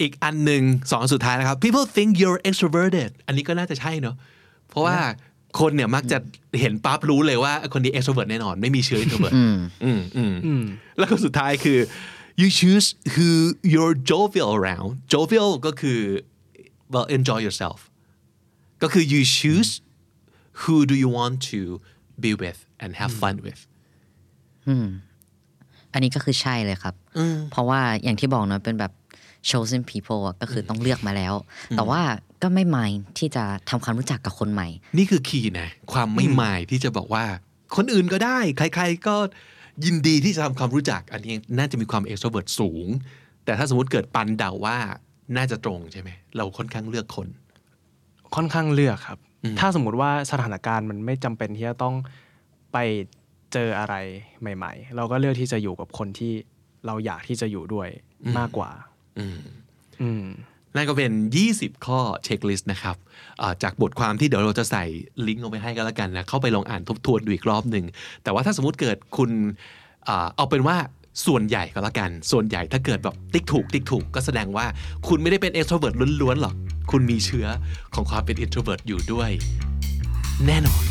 [0.00, 4.16] อีกอันหนึ่งสองอันสุดท้ายนะครับ people think you're extroverted อันนี้ก็น่าจะใช่เนอะ
[4.68, 4.98] เพราะว่า
[5.60, 6.18] คนเนี่ยมักจะ
[6.60, 10.64] เห็นปั๊บรู้เลยว่าคนนี้ extrovert แน่นอน ไม่มีเชื้อ introvert อืมอืม
[10.98, 11.78] แล้วก็สุดท้ายคือ
[12.40, 13.28] you choose who
[13.72, 16.00] you're jovial around jovial ก็คือ
[16.92, 17.78] well enjoy yourself
[18.82, 19.70] ก็คือ you choose
[20.62, 21.60] who do you want to
[22.24, 23.60] be with and have fun with
[25.92, 26.94] อันนี้ก็คือใช่เลยครับ
[27.50, 28.92] เพราะว่าอย่างที่บอกเนอะเป็นแบบ
[29.50, 31.34] chosen people อะก็คือต้องเลือกมาแล้ว
[31.76, 32.00] แต่ว่า
[32.42, 34.68] ก็ไม่ mind ที่จะทำความรู้จักกับคนใหม่
[34.98, 37.24] นี่คือคีย์นะ ความไม่หมายที่จะบอกว่า
[37.76, 39.16] คนอื่นก็ได้ ใคร ๆ ก็
[39.84, 42.86] ยินดีที่จะทำความรู้จัก อันนี้น่าจะมีความ extrovert สูง
[43.44, 44.78] แต่ถ้าสมมติเกิดปันเดาว่า
[45.36, 47.28] น่าจะตรงใช่ไหม เราค่อนข้างเลือกคน
[48.34, 49.18] ค่อนข้างเลือกครับ
[49.58, 51.94] ถ้าสมมุติว่าสถานการณ์มันไม่จำเป็นที่จะต้อง
[52.72, 52.76] ไป
[53.52, 53.94] เจออะไร
[54.40, 56.32] ใหม่ ๆ เราก็เลือกที่จะอยู่กับคนที่
[56.86, 57.88] เราอยากที่จะอยู่ด้วย
[58.38, 58.89] มากกว่าอืมอืม
[60.76, 61.12] นั่นก็เป็น
[61.48, 62.96] 20 ข้อเช็คลิสต์นะครับ
[63.62, 64.84] จากบทความที่เดี๋ยวเราจะใส่
[65.26, 67.84] ลิงก์เอาไปให้กันแล้วกันนะเข้าไปลองอ่านทบทวนดูอีกรอบหนึ่ง
[68.22, 69.30] แต่ว่าถ้าสมมติเกิดคุณ
[70.08, 70.76] อเอาเป็นว่า
[71.26, 74.66] ส่วนใหญ่ก็แล้วกัน ส่วนใหญ่ถ้าเกิดแบบติ๊กถูกติ๊กถูกก็แสดงว่า
[75.08, 76.54] คุณไม่ได้เป็น extrovert ล้วนๆหรอก
[76.90, 77.46] คุณมีเชื้อ
[77.94, 79.30] ของความเป็น introvert อยู่ด้วย
[80.46, 80.84] แน่นอน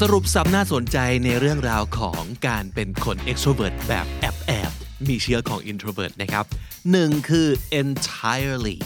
[0.00, 4.72] สรุปสับน่าสนใจในเรื่องราวของการเป็นคน extrovert แบบแอบแอบ
[5.08, 6.44] มีเชื้อของ introvert นะครับ
[6.90, 7.48] หนึ่งคือ
[7.80, 8.78] entirely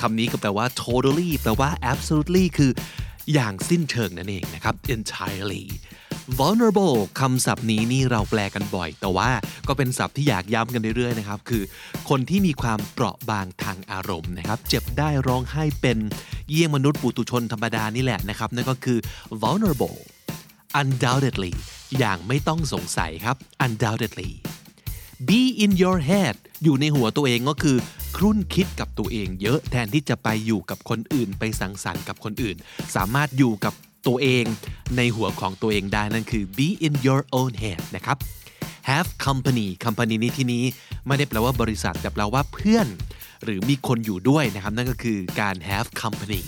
[0.00, 2.72] คำนี้ก็แปลว่า totally แปลว่า absolutely คือ
[3.32, 5.64] อย่างสิ้นเชิงนั่นเองนะครับ entirely
[6.38, 9.30] vulnerable คำศัพท์นี้นี่เราแปลกันบ่อย แต่ว่า
[9.68, 11.62] ก็เป็นศัพท์ที่อยากย้ำกันเรื่อยๆนะครับ คือ
[12.08, 15.98] คนที่มีความเปราะบางทางอารมณ์นะครับ เจ็บได้ร้องไห้เป็น
[16.50, 18.98] เยี่ยงมนุษย์ปุตุชนธรรมดานี่แหละนะครับ นั่นก็คือ
[19.42, 19.98] vulnerable
[20.80, 21.52] undoubtedly
[21.98, 24.30] อย่างไม่ต้องสงสัยครับ undoubtedly
[25.28, 27.76] be in your head อยู่ในหัวตัวเองก็คือ
[28.16, 32.56] ครุ่นคิดกับตัวเองเยอะแทนที่จะไปอยู่กับคนอื่น ไปสังสรรค์กับคนอื่น
[32.96, 33.74] สามารถอยู่กับ
[34.06, 34.44] ตัวเอง
[34.96, 38.16] ในหัวของตัวเองได้นั่นคือ be in your own head นะครับ
[38.90, 40.64] have company company นี้ที่นี้
[41.06, 42.86] ไม่ได้แปลว่าบริษัทแต่แปลว่าเพื่อน
[43.44, 46.42] หรือมีคนอยู่ด้วยนะครับ นั่นก็คือการ have company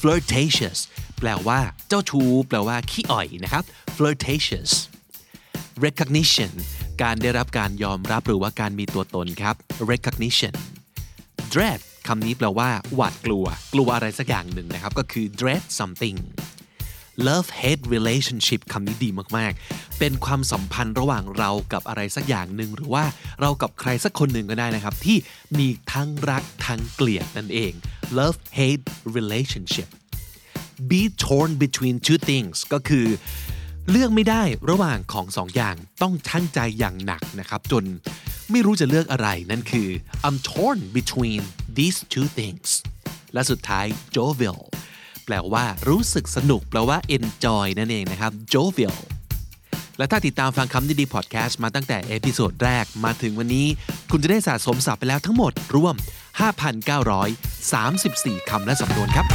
[0.00, 0.78] flirtatious
[1.20, 3.64] แปลว่าเจ้าชู้แปลว่าขี้อ่อยนะครับ
[3.96, 4.72] flirtatious
[5.84, 6.52] recognition
[7.02, 9.54] การได้รับการยอมรับหรือว่าการมีตัวตนครับ
[9.92, 10.54] recognition
[11.52, 13.44] dread คำนี้แปลว่า หวาดกลัว
[13.74, 16.16] กลัวอะไรสักอย่างหนึ่งนะครับ ก็คือ dread something
[17.28, 23.04] love hate relationship คำนี้ดีมากๆ เป็นความสัมพันธ์ระหว่างเรากับอะไรสักอย่างหนึ่ง หรือว่า
[23.40, 25.16] เรากับใครสักคนหนึ่งก็ได้นะครับ ที่
[25.58, 27.72] มีทั้งรักทั้งเกลียดนั่นเอง
[28.18, 28.84] love hate
[29.16, 29.88] relationship
[30.90, 33.06] be torn between two things ก็คือ
[33.90, 37.84] เลือกไม่ได้ระหว่างของสองอย่างต้องชั่งใจอย่างหนักนะครับ จน
[38.50, 39.88] ไม่รู้จะเลือกอะไรนั่นคือ
[40.26, 41.42] I'm torn between
[41.78, 42.68] these two things
[43.32, 44.60] และสุดท้าย jovial
[45.24, 48.98] แปลว่ารู้สึกสนุก แปลว่า enjoy นั่นเองนะครับ jovial
[49.98, 53.66] และถ้าติดตามฟังคำนี้ดีพอดแคสต์มาตั้งแต่ episode แรกมาถึงวันนี้
[54.10, 55.94] คุณจะได้สะสมศัพท์ไปแล้วทั้งหมดรวม
[56.82, 59.26] 5,934 คำและสำนวนครับ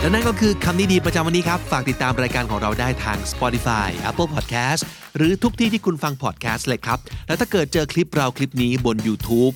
[0.00, 4.82] และนั่นก็คือคำนี้ดีประจำวันนี้ครับ ฝากติดตามรายการของเราได้ทาง Spotify Apple Podcast
[5.16, 9.54] หรือทุกที่ที่คุณฟัง podcast เลยครับ แล้วถ้าเกิดเจอคลิปเราคลิปนี้บน YouTube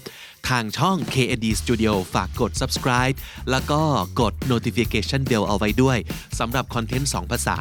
[0.49, 3.17] ทางช่อง KND Studio ฝากกด subscribe
[3.51, 3.81] แล้วก็
[4.21, 5.99] กด notification bell เอาไว้ด้วย
[6.39, 7.59] สำหรับคอนเทนต์ 2 ภาษา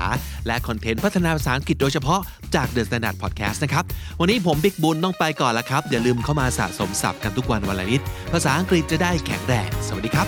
[0.47, 2.21] และคอนเทนต์พัฒนาภาษาอังกฤษโดยเฉพาะ
[2.55, 3.83] จาก The Standard Podcast นะครับ
[4.19, 8.01] วันนี้ผมบิ๊กบุญต้องไปก่อนแล้วครับ อย่าลืมเข้ามาสะสมศัพท์กันทุกวันวันละนิด
[8.33, 10.27] ภาษาอังกฤษจะได้แข็งแรง สวัสดีครับ